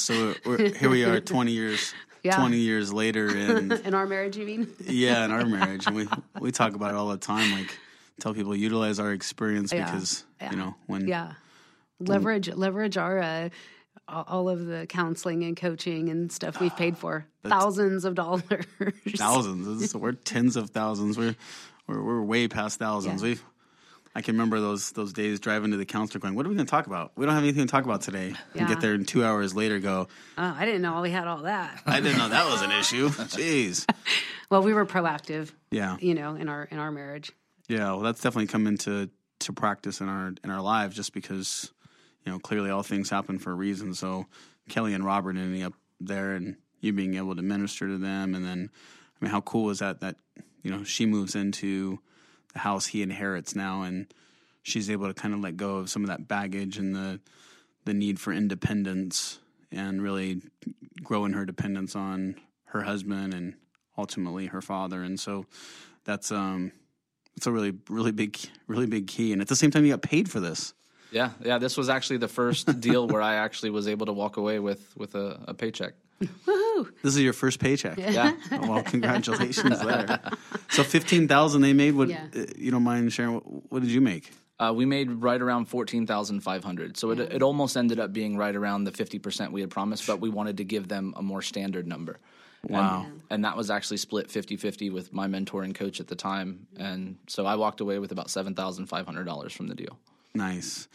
so 0.00 0.34
we're, 0.44 0.68
here 0.74 0.90
we 0.90 1.04
are, 1.04 1.20
twenty 1.34 1.52
years, 1.52 1.94
Yeah. 2.22 2.36
twenty 2.36 2.58
years 2.58 2.92
later, 2.92 3.28
and 3.28 3.72
In 3.86 3.94
our 3.94 4.06
marriage, 4.06 4.36
you 4.36 4.46
mean? 4.46 4.68
yeah, 4.86 5.24
in 5.24 5.30
our 5.30 5.44
marriage, 5.58 5.86
and 5.86 5.96
we 5.96 6.08
we 6.40 6.50
talk 6.52 6.74
about 6.74 6.90
it 6.90 6.96
all 6.96 7.08
the 7.08 7.16
time. 7.18 7.50
Like, 7.52 7.78
tell 8.20 8.34
people 8.34 8.54
utilize 8.56 8.98
our 8.98 9.12
experience 9.12 9.72
Yeah. 9.72 9.84
because 9.86 10.24
Yeah. 10.40 10.50
you 10.52 10.56
know 10.56 10.74
when 10.86 11.06
Yeah, 11.08 11.32
leverage 11.98 12.48
leverage 12.48 12.96
our 12.96 13.18
uh, 13.20 13.48
all 14.08 14.48
of 14.48 14.66
the 14.66 14.86
counseling 14.88 15.44
and 15.44 15.56
coaching 15.56 16.08
and 16.08 16.32
stuff 16.32 16.60
we've 16.60 16.74
paid 16.76 16.98
for 16.98 17.26
thousands 17.44 18.04
of 18.04 18.14
dollars. 18.16 18.42
thousands, 19.16 19.94
we're 19.94 20.12
tens 20.12 20.56
of 20.56 20.70
thousands. 20.70 21.16
We're 21.18 21.36
we're, 21.86 22.02
we're 22.02 22.22
way 22.22 22.48
past 22.48 22.78
thousands. 22.78 23.22
Yeah. 23.22 23.30
We. 23.30 23.38
I 24.14 24.22
can 24.22 24.34
remember 24.34 24.60
those 24.60 24.90
those 24.92 25.12
days 25.12 25.38
driving 25.38 25.70
to 25.70 25.76
the 25.76 25.84
counselor, 25.86 26.20
going, 26.20 26.34
"What 26.34 26.44
are 26.44 26.48
we 26.48 26.56
going 26.56 26.66
to 26.66 26.70
talk 26.70 26.86
about? 26.86 27.12
We 27.16 27.26
don't 27.26 27.34
have 27.34 27.44
anything 27.44 27.66
to 27.66 27.70
talk 27.70 27.84
about 27.84 28.02
today." 28.02 28.34
And 28.54 28.66
get 28.68 28.80
there, 28.80 28.94
and 28.94 29.06
two 29.06 29.24
hours 29.24 29.54
later, 29.54 29.78
go, 29.78 30.08
Oh, 30.36 30.56
I 30.58 30.64
didn't 30.64 30.82
know 30.82 31.00
we 31.00 31.10
had 31.10 31.28
all 31.28 31.42
that. 31.42 31.80
"I 31.86 32.00
didn't 32.00 32.18
know 32.18 32.28
that 32.28 32.50
was 32.50 32.62
an 32.62 32.72
issue." 32.72 33.08
Jeez. 33.08 33.88
Well, 34.50 34.62
we 34.62 34.74
were 34.74 34.84
proactive, 34.84 35.52
Yeah. 35.70 35.96
you 36.00 36.14
know, 36.14 36.34
in 36.34 36.48
our 36.48 36.64
in 36.64 36.78
our 36.78 36.90
marriage. 36.90 37.30
Yeah, 37.68 37.92
well, 37.92 38.00
that's 38.00 38.20
definitely 38.20 38.48
come 38.48 38.66
into 38.66 39.10
to 39.40 39.52
practice 39.52 40.00
in 40.00 40.08
our 40.08 40.32
in 40.42 40.50
our 40.50 40.60
lives, 40.60 40.96
just 40.96 41.12
because 41.14 41.72
you 42.26 42.32
know 42.32 42.38
clearly 42.40 42.68
all 42.70 42.82
things 42.82 43.10
happen 43.10 43.38
for 43.38 43.52
a 43.52 43.54
reason. 43.54 43.94
So 43.94 44.26
Kelly 44.68 44.92
and 44.92 45.04
Robert 45.04 45.36
ending 45.36 45.62
up 45.62 45.74
there, 46.00 46.32
and 46.32 46.56
you 46.80 46.92
being 46.92 47.14
able 47.14 47.36
to 47.36 47.42
minister 47.42 47.86
to 47.86 47.96
them, 47.98 48.34
and 48.34 48.44
then 48.44 48.70
I 49.20 49.24
mean, 49.24 49.30
how 49.30 49.40
cool 49.40 49.70
is 49.70 49.78
that? 49.78 50.00
That 50.00 50.16
you 50.64 50.72
know 50.72 50.82
she 50.82 51.06
moves 51.06 51.36
into 51.36 52.00
house 52.54 52.86
he 52.86 53.02
inherits 53.02 53.54
now, 53.54 53.82
and 53.82 54.12
she's 54.62 54.90
able 54.90 55.06
to 55.08 55.14
kind 55.14 55.34
of 55.34 55.40
let 55.40 55.56
go 55.56 55.76
of 55.76 55.90
some 55.90 56.02
of 56.02 56.08
that 56.08 56.28
baggage 56.28 56.78
and 56.78 56.94
the 56.94 57.20
the 57.84 57.94
need 57.94 58.20
for 58.20 58.32
independence, 58.32 59.38
and 59.72 60.02
really 60.02 60.42
grow 61.02 61.24
in 61.24 61.32
her 61.32 61.44
dependence 61.44 61.96
on 61.96 62.36
her 62.64 62.82
husband 62.82 63.34
and 63.34 63.54
ultimately 63.98 64.46
her 64.46 64.62
father. 64.62 65.02
And 65.02 65.18
so 65.18 65.46
that's 66.04 66.30
um 66.32 66.72
it's 67.36 67.46
a 67.46 67.52
really 67.52 67.72
really 67.88 68.12
big 68.12 68.38
really 68.66 68.86
big 68.86 69.06
key 69.06 69.32
and 69.32 69.40
at 69.40 69.48
the 69.48 69.56
same 69.56 69.70
time 69.70 69.84
you 69.84 69.92
got 69.92 70.02
paid 70.02 70.30
for 70.30 70.40
this 70.40 70.74
Yeah, 71.10 71.30
yeah. 71.44 71.58
This 71.58 71.76
was 71.76 71.88
actually 71.88 72.18
the 72.18 72.28
first 72.28 72.80
deal 72.80 73.06
where 73.06 73.22
I 73.22 73.36
actually 73.36 73.70
was 73.70 73.88
able 73.88 74.06
to 74.06 74.12
walk 74.12 74.36
away 74.36 74.58
with 74.58 74.96
with 74.96 75.14
a, 75.14 75.40
a 75.48 75.54
paycheck. 75.54 75.94
Woohoo! 76.20 76.88
This 77.02 77.14
is 77.16 77.20
your 77.22 77.32
first 77.32 77.58
paycheck. 77.60 77.98
Yeah. 77.98 78.32
Oh, 78.52 78.68
well, 78.70 78.82
congratulations 78.82 79.80
there. 79.80 80.20
So 80.70 80.82
fifteen 80.84 81.28
thousand 81.28 81.62
they 81.62 81.72
made. 81.72 81.94
What 81.94 82.08
Yeah. 82.08 82.26
uh, 82.36 82.44
you 82.56 82.70
don't 82.70 82.82
mind 82.82 83.12
sharing? 83.12 83.34
What, 83.34 83.72
what 83.72 83.82
did 83.82 83.90
you 83.90 84.00
make? 84.00 84.30
Uh, 84.58 84.72
we 84.74 84.84
made 84.84 85.10
right 85.10 85.40
around 85.40 85.66
fourteen 85.66 86.06
thousand 86.06 86.40
five 86.42 86.62
hundred. 86.62 86.96
So 86.98 87.10
it 87.10 87.20
it 87.20 87.42
almost 87.42 87.76
ended 87.76 87.98
up 87.98 88.12
being 88.12 88.36
right 88.36 88.54
around 88.54 88.84
the 88.84 88.92
fifty 88.92 89.18
percent 89.18 89.52
we 89.52 89.60
had 89.62 89.70
promised, 89.70 90.06
but 90.06 90.20
we 90.20 90.28
wanted 90.28 90.58
to 90.58 90.64
give 90.64 90.88
them 90.88 91.14
a 91.16 91.22
more 91.22 91.40
standard 91.42 91.86
number. 91.86 92.18
Wow. 92.68 93.06
And, 93.06 93.22
and 93.30 93.44
that 93.46 93.56
was 93.56 93.70
actually 93.70 93.96
split 93.96 94.28
50-50 94.28 94.92
with 94.92 95.14
my 95.14 95.26
mentor 95.28 95.62
and 95.62 95.74
coach 95.74 95.98
at 95.98 96.08
the 96.08 96.14
time. 96.14 96.66
And 96.76 97.16
so 97.26 97.46
I 97.46 97.54
walked 97.54 97.80
away 97.80 97.98
with 97.98 98.12
about 98.12 98.28
seven 98.28 98.54
thousand 98.54 98.84
five 98.86 99.06
hundred 99.06 99.24
dollars 99.24 99.54
from 99.54 99.68
the 99.68 99.74
deal. 99.74 99.98
Nice. 100.34 100.86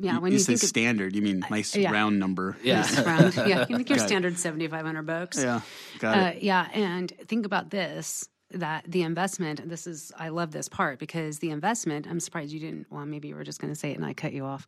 Yeah, 0.00 0.18
when 0.18 0.30
you 0.32 0.38
you 0.38 0.44
say 0.44 0.54
think 0.54 0.60
standard, 0.68 1.16
you 1.16 1.22
mean 1.22 1.44
nice 1.50 1.74
yeah. 1.74 1.90
round 1.90 2.20
number. 2.20 2.56
Yeah. 2.62 2.86
Round, 3.04 3.34
yeah, 3.34 3.60
you 3.68 3.76
think 3.76 3.88
your 3.88 3.98
Got 3.98 4.06
standard 4.06 4.38
seventy 4.38 4.68
five 4.68 4.86
hundred 4.86 5.06
bucks. 5.06 5.42
Yeah. 5.42 5.60
Got 5.98 6.16
Uh, 6.16 6.20
it. 6.36 6.42
yeah, 6.42 6.68
and 6.72 7.12
think 7.26 7.44
about 7.46 7.70
this 7.70 8.28
that 8.52 8.84
the 8.88 9.02
investment, 9.02 9.68
this 9.68 9.86
is, 9.86 10.10
I 10.16 10.28
love 10.30 10.52
this 10.52 10.68
part 10.70 10.98
because 10.98 11.38
the 11.40 11.50
investment, 11.50 12.06
I'm 12.08 12.18
surprised 12.20 12.50
you 12.50 12.60
didn't, 12.60 12.86
well, 12.90 13.04
maybe 13.04 13.28
you 13.28 13.34
were 13.34 13.44
just 13.44 13.60
going 13.60 13.70
to 13.72 13.78
say 13.78 13.90
it 13.90 13.96
and 13.98 14.06
I 14.06 14.14
cut 14.14 14.32
you 14.32 14.44
off. 14.46 14.66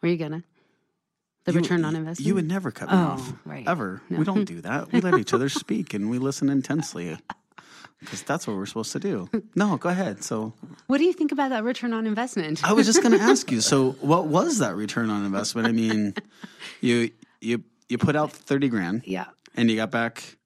Were 0.00 0.08
you 0.08 0.16
going 0.16 0.32
to? 0.32 0.42
The 1.44 1.52
You- 1.52 1.60
return 1.60 1.84
on 1.84 1.94
investment? 1.94 2.26
You 2.26 2.34
would 2.36 2.48
never 2.48 2.70
cut 2.70 2.88
me 2.88 2.94
Oh, 2.96 3.00
off. 3.00 3.32
right. 3.44 3.68
Ever. 3.68 4.00
We 4.08 4.24
don't 4.24 4.44
do 4.46 4.62
that. 4.62 4.92
We 4.92 5.02
let 5.02 5.18
each 5.18 5.34
other 5.34 5.48
speak 5.50 5.92
and 5.92 6.08
we 6.08 6.18
listen 6.18 6.48
intensely. 6.48 7.18
Because 8.02 8.22
that's 8.22 8.46
what 8.46 8.56
we're 8.56 8.66
supposed 8.66 8.92
to 8.92 8.98
do. 9.00 9.28
No, 9.54 9.76
go 9.78 9.88
ahead. 9.88 10.22
So 10.22 10.52
What 10.88 10.98
do 10.98 11.04
you 11.04 11.12
think 11.12 11.32
about 11.32 11.50
that 11.50 11.64
return 11.64 11.92
on 11.92 12.06
investment? 12.06 12.62
I 12.62 12.72
was 12.74 12.86
just 12.86 13.02
going 13.02 13.12
to 13.18 13.22
ask 13.24 13.50
you. 13.50 13.60
So, 13.60 13.92
what 14.00 14.26
was 14.26 14.58
that 14.58 14.74
return 14.76 15.08
on 15.10 15.24
investment? 15.24 15.66
I 15.68 15.72
mean, 15.72 16.14
you 16.80 17.10
you 17.40 17.62
you 17.88 17.98
put 17.98 18.16
out 18.16 18.32
thirty 18.32 18.68
grand, 18.68 19.02
yeah. 19.06 19.26
and 19.56 19.70
you 19.70 19.76
got 19.76 19.90
back 19.90 20.36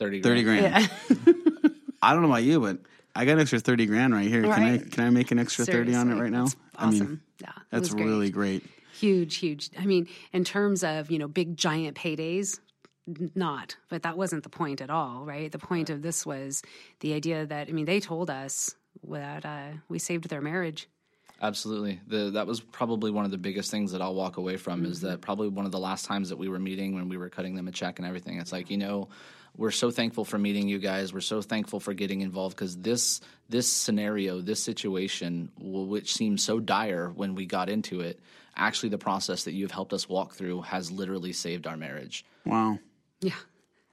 Thirty. 0.00 0.20
thirty 0.22 0.42
grand. 0.42 0.62
Yeah. 0.64 0.86
I 2.02 2.12
don't 2.12 2.22
know 2.22 2.28
about 2.28 2.42
you, 2.42 2.58
but 2.60 2.78
I 3.14 3.24
got 3.24 3.32
an 3.34 3.40
extra 3.40 3.60
thirty 3.60 3.86
grand 3.86 4.12
right 4.14 4.26
here. 4.28 4.42
Can 4.42 4.50
I 4.52 4.78
can 4.78 5.04
I 5.04 5.10
make 5.10 5.30
an 5.30 5.38
extra 5.38 5.64
thirty 5.64 5.94
on 5.94 6.10
it 6.10 6.20
right 6.20 6.32
now? 6.32 6.44
that's 6.46 6.56
I 6.78 6.90
mean, 6.90 7.20
yeah. 7.40 7.52
that's 7.70 7.90
great. 7.90 8.04
really 8.04 8.30
great. 8.30 8.64
huge, 8.94 9.36
huge. 9.36 9.70
I 9.78 9.84
mean, 9.86 10.08
in 10.32 10.42
terms 10.44 10.82
of, 10.82 11.10
you 11.10 11.18
know, 11.18 11.28
big 11.28 11.56
giant 11.56 11.96
paydays, 11.96 12.58
n- 12.58 12.64
not, 13.06 13.76
but 13.88 14.02
that 14.02 14.16
wasn't 14.16 14.42
the 14.42 14.48
point 14.48 14.80
at 14.80 14.90
all, 14.90 15.24
right? 15.24 15.50
The 15.50 15.58
point 15.58 15.90
of 15.90 16.02
this 16.02 16.24
was 16.24 16.62
the 17.00 17.14
idea 17.14 17.46
that, 17.46 17.68
I 17.68 17.72
mean, 17.72 17.84
they 17.84 18.00
told 18.00 18.30
us 18.30 18.74
that 19.08 19.44
uh, 19.44 19.68
we 19.88 19.98
saved 19.98 20.28
their 20.28 20.40
marriage. 20.40 20.88
Absolutely. 21.40 22.00
The, 22.06 22.30
that 22.30 22.46
was 22.46 22.60
probably 22.60 23.10
one 23.10 23.24
of 23.24 23.32
the 23.32 23.38
biggest 23.38 23.70
things 23.70 23.90
that 23.92 24.00
I'll 24.00 24.14
walk 24.14 24.36
away 24.36 24.56
from 24.56 24.84
is 24.84 25.00
that 25.00 25.20
probably 25.20 25.48
one 25.48 25.66
of 25.66 25.72
the 25.72 25.78
last 25.78 26.04
times 26.04 26.28
that 26.28 26.38
we 26.38 26.48
were 26.48 26.60
meeting 26.60 26.94
when 26.94 27.08
we 27.08 27.16
were 27.16 27.28
cutting 27.28 27.56
them 27.56 27.66
a 27.66 27.72
check 27.72 27.98
and 27.98 28.06
everything. 28.06 28.38
It's 28.38 28.52
like, 28.52 28.70
you 28.70 28.76
know, 28.76 29.08
we're 29.56 29.72
so 29.72 29.90
thankful 29.90 30.24
for 30.24 30.38
meeting 30.38 30.68
you 30.68 30.78
guys. 30.78 31.12
We're 31.12 31.20
so 31.20 31.42
thankful 31.42 31.80
for 31.80 31.94
getting 31.94 32.20
involved 32.20 32.56
because 32.56 32.76
this 32.76 33.20
this 33.48 33.70
scenario, 33.70 34.40
this 34.40 34.62
situation, 34.62 35.50
which 35.58 36.14
seemed 36.14 36.40
so 36.40 36.58
dire 36.58 37.10
when 37.10 37.34
we 37.34 37.44
got 37.44 37.68
into 37.68 38.00
it, 38.00 38.20
actually 38.56 38.88
the 38.90 38.98
process 38.98 39.44
that 39.44 39.52
you've 39.52 39.70
helped 39.70 39.92
us 39.92 40.08
walk 40.08 40.34
through 40.34 40.62
has 40.62 40.90
literally 40.90 41.32
saved 41.32 41.66
our 41.66 41.76
marriage. 41.76 42.24
Wow, 42.46 42.78
Yeah. 43.22 43.34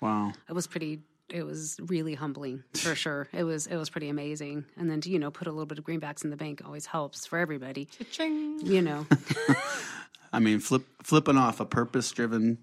wow. 0.02 0.34
It 0.50 0.54
was 0.54 0.68
pretty 0.68 1.00
it 1.30 1.44
was 1.44 1.78
really 1.80 2.16
humbling 2.16 2.64
for 2.74 2.96
sure. 3.04 3.28
It 3.32 3.44
was 3.44 3.68
it 3.68 3.78
was 3.78 3.90
pretty 3.90 4.10
amazing. 4.10 4.66
And 4.78 4.90
then 4.90 5.02
to, 5.02 5.10
you 5.10 5.20
know, 5.20 5.32
put 5.32 5.48
a 5.48 5.52
little 5.52 5.66
bit 5.66 5.78
of 5.80 5.86
greenbacks 5.86 6.24
in 6.24 6.30
the 6.32 6.38
bank 6.38 6.62
always 6.66 6.86
helps 6.86 7.26
for 7.26 7.38
everybody. 7.40 7.88
You 8.64 8.82
know. 8.82 9.06
I 10.34 10.40
mean, 10.40 10.60
flip 10.60 10.84
flipping 11.04 11.38
off 11.38 11.60
a 11.60 11.66
purpose 11.66 12.12
driven 12.12 12.58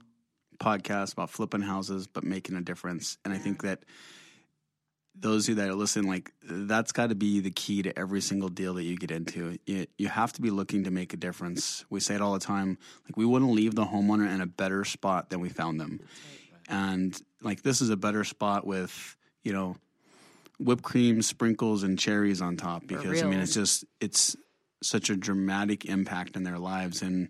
podcast 0.58 1.12
about 1.12 1.30
flipping 1.30 1.62
houses, 1.62 2.06
but 2.06 2.24
making 2.24 2.56
a 2.56 2.60
difference. 2.60 3.18
And 3.24 3.32
I 3.32 3.38
think 3.38 3.62
that 3.62 3.80
those 5.18 5.44
of 5.44 5.50
you 5.50 5.54
that 5.56 5.68
are 5.68 5.74
listening, 5.74 6.08
like 6.08 6.32
that's 6.42 6.92
got 6.92 7.08
to 7.08 7.14
be 7.14 7.40
the 7.40 7.50
key 7.50 7.82
to 7.82 7.98
every 7.98 8.20
single 8.20 8.48
deal 8.48 8.74
that 8.74 8.82
you 8.82 8.96
get 8.96 9.10
into. 9.10 9.58
You, 9.66 9.86
you 9.96 10.08
have 10.08 10.32
to 10.34 10.42
be 10.42 10.50
looking 10.50 10.84
to 10.84 10.90
make 10.90 11.14
a 11.14 11.16
difference. 11.16 11.84
We 11.90 12.00
say 12.00 12.14
it 12.16 12.20
all 12.20 12.34
the 12.34 12.38
time. 12.38 12.78
Like 13.04 13.16
we 13.16 13.24
want 13.24 13.44
to 13.44 13.50
leave 13.50 13.74
the 13.74 13.84
homeowner 13.84 14.32
in 14.32 14.40
a 14.40 14.46
better 14.46 14.84
spot 14.84 15.30
than 15.30 15.40
we 15.40 15.48
found 15.48 15.80
them. 15.80 16.00
And 16.68 17.18
like 17.42 17.62
this 17.62 17.80
is 17.80 17.90
a 17.90 17.96
better 17.96 18.24
spot 18.24 18.66
with 18.66 19.16
you 19.44 19.52
know 19.52 19.76
whipped 20.58 20.82
cream, 20.82 21.22
sprinkles, 21.22 21.82
and 21.82 21.98
cherries 21.98 22.40
on 22.40 22.56
top 22.56 22.86
because 22.86 23.22
I 23.22 23.26
mean 23.26 23.40
it's 23.40 23.54
just 23.54 23.84
it's 24.00 24.36
such 24.82 25.10
a 25.10 25.16
dramatic 25.16 25.84
impact 25.84 26.36
in 26.36 26.42
their 26.42 26.58
lives. 26.58 27.02
And 27.02 27.28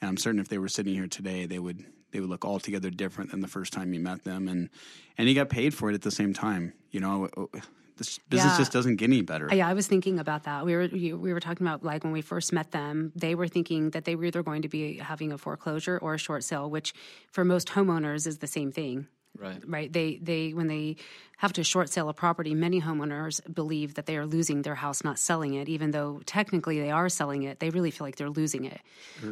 and 0.00 0.08
I'm 0.08 0.16
certain 0.16 0.40
if 0.40 0.48
they 0.48 0.58
were 0.58 0.68
sitting 0.68 0.94
here 0.94 1.08
today 1.08 1.46
they 1.46 1.58
would 1.58 1.84
they 2.10 2.20
would 2.20 2.30
look 2.30 2.44
altogether 2.44 2.90
different 2.90 3.30
than 3.30 3.40
the 3.40 3.48
first 3.48 3.72
time 3.72 3.92
you 3.92 4.00
met 4.00 4.24
them 4.24 4.48
and 4.48 4.70
and 5.16 5.28
you 5.28 5.34
got 5.34 5.48
paid 5.48 5.74
for 5.74 5.90
it 5.90 5.94
at 5.94 6.02
the 6.02 6.10
same 6.10 6.32
time 6.32 6.72
you 6.90 7.00
know 7.00 7.28
oh, 7.36 7.48
oh, 7.54 7.60
this 7.96 8.18
business 8.28 8.52
Yeah. 8.52 8.58
just 8.58 8.72
doesn't 8.72 8.96
get 8.96 9.06
any 9.06 9.22
better 9.22 9.48
Yeah, 9.52 9.68
I 9.68 9.74
was 9.74 9.86
thinking 9.88 10.18
about 10.20 10.44
that. 10.44 10.64
We 10.64 10.74
were 10.76 10.88
we 10.92 11.32
were 11.32 11.40
talking 11.40 11.66
about 11.66 11.82
like 11.84 12.04
when 12.04 12.12
we 12.12 12.22
first 12.22 12.52
met 12.52 12.70
them, 12.70 13.12
they 13.16 13.34
were 13.34 13.48
thinking 13.48 13.90
that 13.90 14.04
they 14.04 14.14
were 14.14 14.26
either 14.26 14.42
going 14.44 14.62
to 14.62 14.68
be 14.68 14.98
having 14.98 15.32
a 15.32 15.38
foreclosure 15.38 15.98
or 15.98 16.14
a 16.14 16.18
short 16.18 16.44
sale, 16.44 16.70
which 16.70 16.94
for 17.32 17.44
most 17.44 17.68
homeowners 17.68 18.24
is 18.26 18.38
the 18.38 18.46
same 18.46 18.70
thing. 18.70 19.08
Right. 19.38 19.62
Right. 19.66 19.92
They 19.92 20.18
they 20.20 20.52
when 20.52 20.66
they 20.66 20.96
have 21.38 21.52
to 21.54 21.62
short 21.62 21.88
sale 21.90 22.08
a 22.08 22.14
property, 22.14 22.54
many 22.54 22.80
homeowners 22.80 23.40
believe 23.54 23.94
that 23.94 24.06
they 24.06 24.16
are 24.16 24.26
losing 24.26 24.62
their 24.62 24.74
house, 24.74 25.04
not 25.04 25.18
selling 25.18 25.54
it, 25.54 25.68
even 25.68 25.92
though 25.92 26.20
technically 26.26 26.80
they 26.80 26.90
are 26.90 27.08
selling 27.08 27.44
it. 27.44 27.60
They 27.60 27.70
really 27.70 27.92
feel 27.92 28.06
like 28.06 28.16
they're 28.16 28.30
losing 28.30 28.64
it. 28.64 28.80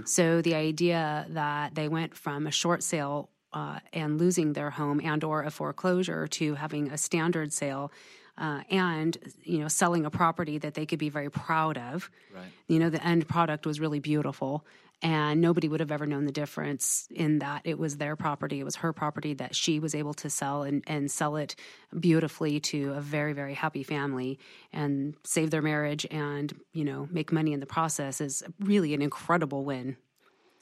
So 0.04 0.40
the 0.42 0.54
idea 0.54 1.26
that 1.30 1.74
they 1.74 1.88
went 1.88 2.14
from 2.14 2.46
a 2.46 2.50
short 2.52 2.82
sale 2.82 3.30
uh, 3.52 3.80
and 3.92 4.18
losing 4.20 4.52
their 4.52 4.70
home 4.70 5.00
and 5.02 5.24
or 5.24 5.42
a 5.42 5.50
foreclosure 5.50 6.26
to 6.28 6.54
having 6.54 6.90
a 6.90 6.98
standard 6.98 7.52
sale 7.52 7.90
uh, 8.38 8.60
and 8.70 9.16
you 9.42 9.58
know 9.58 9.68
selling 9.68 10.04
a 10.04 10.10
property 10.10 10.58
that 10.58 10.74
they 10.74 10.86
could 10.86 10.98
be 10.98 11.08
very 11.08 11.30
proud 11.30 11.78
of 11.78 12.10
Right. 12.34 12.52
you 12.68 12.78
know 12.78 12.90
the 12.90 13.02
end 13.02 13.26
product 13.26 13.64
was 13.66 13.80
really 13.80 13.98
beautiful 13.98 14.66
and 15.02 15.40
nobody 15.40 15.68
would 15.68 15.80
have 15.80 15.92
ever 15.92 16.06
known 16.06 16.24
the 16.24 16.32
difference 16.32 17.06
in 17.10 17.40
that 17.40 17.62
it 17.64 17.78
was 17.78 17.98
their 17.98 18.16
property 18.16 18.60
it 18.60 18.64
was 18.64 18.76
her 18.76 18.92
property 18.92 19.34
that 19.34 19.54
she 19.54 19.78
was 19.78 19.94
able 19.94 20.14
to 20.14 20.30
sell 20.30 20.62
and, 20.62 20.82
and 20.86 21.10
sell 21.10 21.36
it 21.36 21.54
beautifully 21.98 22.60
to 22.60 22.92
a 22.92 23.00
very 23.00 23.32
very 23.32 23.54
happy 23.54 23.82
family 23.82 24.38
and 24.72 25.14
save 25.24 25.50
their 25.50 25.62
marriage 25.62 26.06
and 26.10 26.58
you 26.72 26.84
know 26.84 27.08
make 27.10 27.30
money 27.32 27.52
in 27.52 27.60
the 27.60 27.66
process 27.66 28.20
is 28.20 28.42
really 28.60 28.94
an 28.94 29.02
incredible 29.02 29.64
win 29.64 29.96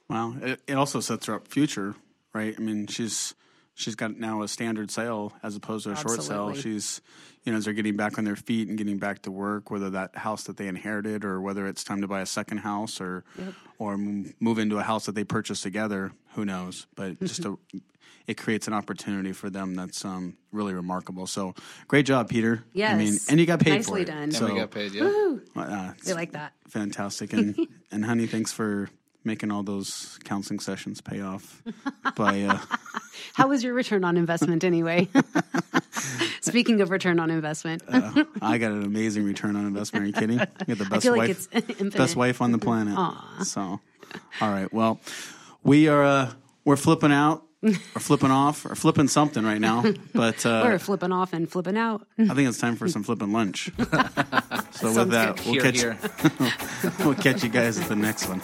Well, 0.08 0.36
it, 0.42 0.60
it 0.66 0.74
also 0.74 1.00
sets 1.00 1.26
her 1.26 1.34
up 1.34 1.48
future, 1.48 1.94
right? 2.34 2.54
I 2.56 2.60
mean, 2.60 2.86
she's 2.86 3.34
she's 3.74 3.94
got 3.94 4.16
now 4.16 4.42
a 4.42 4.48
standard 4.48 4.90
sale 4.90 5.32
as 5.42 5.56
opposed 5.56 5.84
to 5.84 5.92
a 5.92 5.96
short 5.96 6.22
sale. 6.22 6.54
She's 6.54 7.00
you 7.44 7.52
know, 7.52 7.58
as 7.58 7.66
they're 7.66 7.74
getting 7.74 7.96
back 7.96 8.16
on 8.16 8.24
their 8.24 8.36
feet 8.36 8.68
and 8.68 8.78
getting 8.78 8.96
back 8.98 9.20
to 9.22 9.30
work, 9.30 9.70
whether 9.70 9.90
that 9.90 10.16
house 10.16 10.44
that 10.44 10.56
they 10.56 10.66
inherited 10.66 11.24
or 11.26 11.40
whether 11.42 11.66
it's 11.66 11.84
time 11.84 12.00
to 12.00 12.08
buy 12.08 12.20
a 12.22 12.26
second 12.26 12.58
house 12.58 13.00
or 13.00 13.24
or 13.78 13.96
move 13.98 14.58
into 14.58 14.78
a 14.78 14.82
house 14.82 15.06
that 15.06 15.14
they 15.14 15.24
purchased 15.24 15.62
together, 15.62 16.12
who 16.34 16.44
knows? 16.44 16.86
But 16.94 17.20
just 17.20 17.44
a 17.44 17.58
it 18.26 18.38
creates 18.38 18.66
an 18.66 18.72
opportunity 18.72 19.32
for 19.32 19.50
them 19.50 19.74
that's 19.74 20.02
um, 20.02 20.38
really 20.50 20.72
remarkable. 20.72 21.26
So 21.26 21.54
great 21.88 22.06
job, 22.06 22.30
Peter. 22.30 22.64
I 22.74 22.94
mean, 22.94 23.12
Yes. 23.12 23.28
and 23.28 23.38
you 23.38 23.44
got 23.44 23.60
paid 23.60 23.84
for 23.84 23.90
Nicely 23.90 24.02
it. 24.02 24.06
done. 24.06 24.22
And 24.22 24.34
So 24.34 24.46
we 24.46 24.58
got 24.58 24.70
paid, 24.70 24.92
yeah. 24.94 25.04
uh, 25.56 25.92
it's 25.98 26.06
they 26.06 26.14
like 26.14 26.32
that 26.32 26.54
fantastic 26.68 27.34
and 27.34 27.54
and 27.92 28.04
honey 28.04 28.26
thanks 28.26 28.52
for 28.52 28.88
making 29.24 29.50
all 29.50 29.62
those 29.62 30.18
counseling 30.24 30.60
sessions 30.60 31.00
pay 31.00 31.20
off 31.20 31.62
by 32.16 32.42
uh 32.42 32.58
how 33.34 33.48
was 33.48 33.64
your 33.64 33.74
return 33.74 34.04
on 34.04 34.16
investment 34.16 34.64
anyway? 34.64 35.08
Speaking 36.40 36.80
of 36.80 36.90
return 36.90 37.18
on 37.18 37.30
investment. 37.30 37.82
Uh, 37.88 38.24
i 38.42 38.58
got 38.58 38.70
an 38.72 38.84
amazing 38.84 39.24
return 39.24 39.56
on 39.56 39.66
investment. 39.66 40.04
Are 40.04 40.06
you 40.06 40.12
kidding? 40.12 40.40
I 40.40 40.44
got 40.66 40.78
the 40.78 40.84
i 40.84 40.88
best 40.88 41.02
feel 41.02 41.16
like 41.16 41.28
wife. 41.28 41.48
it's 41.52 41.94
best 41.96 42.16
wife 42.16 42.42
on 42.42 42.52
the 42.52 42.58
planet. 42.58 42.98
So 43.44 43.60
all 44.40 44.50
right. 44.50 44.72
Well 44.72 45.00
we 45.62 45.88
are 45.88 46.04
uh 46.04 46.32
we're 46.64 46.76
flipping 46.76 47.12
out. 47.12 47.42
Or 47.64 48.00
flipping 48.00 48.30
off. 48.30 48.66
Or 48.66 48.74
flipping 48.74 49.08
something 49.08 49.42
right 49.42 49.60
now 49.60 49.84
but 50.12 50.44
uh 50.44 50.62
we're 50.64 50.78
flipping 50.78 51.12
off 51.12 51.32
and 51.32 51.50
flipping 51.50 51.78
out. 51.78 52.06
I 52.18 52.34
think 52.34 52.48
it's 52.48 52.58
time 52.58 52.76
for 52.76 52.88
some 52.88 53.02
flipping 53.02 53.32
lunch. 53.32 53.70
So 54.72 54.92
with 54.92 55.10
that 55.12 55.36
good. 55.36 55.46
we'll 55.46 55.54
Here, 55.54 55.62
catch 55.62 55.80
here. 55.80 55.98
we'll 57.06 57.14
catch 57.14 57.42
you 57.42 57.48
guys 57.48 57.78
at 57.78 57.88
the 57.88 57.96
next 57.96 58.28
one 58.28 58.42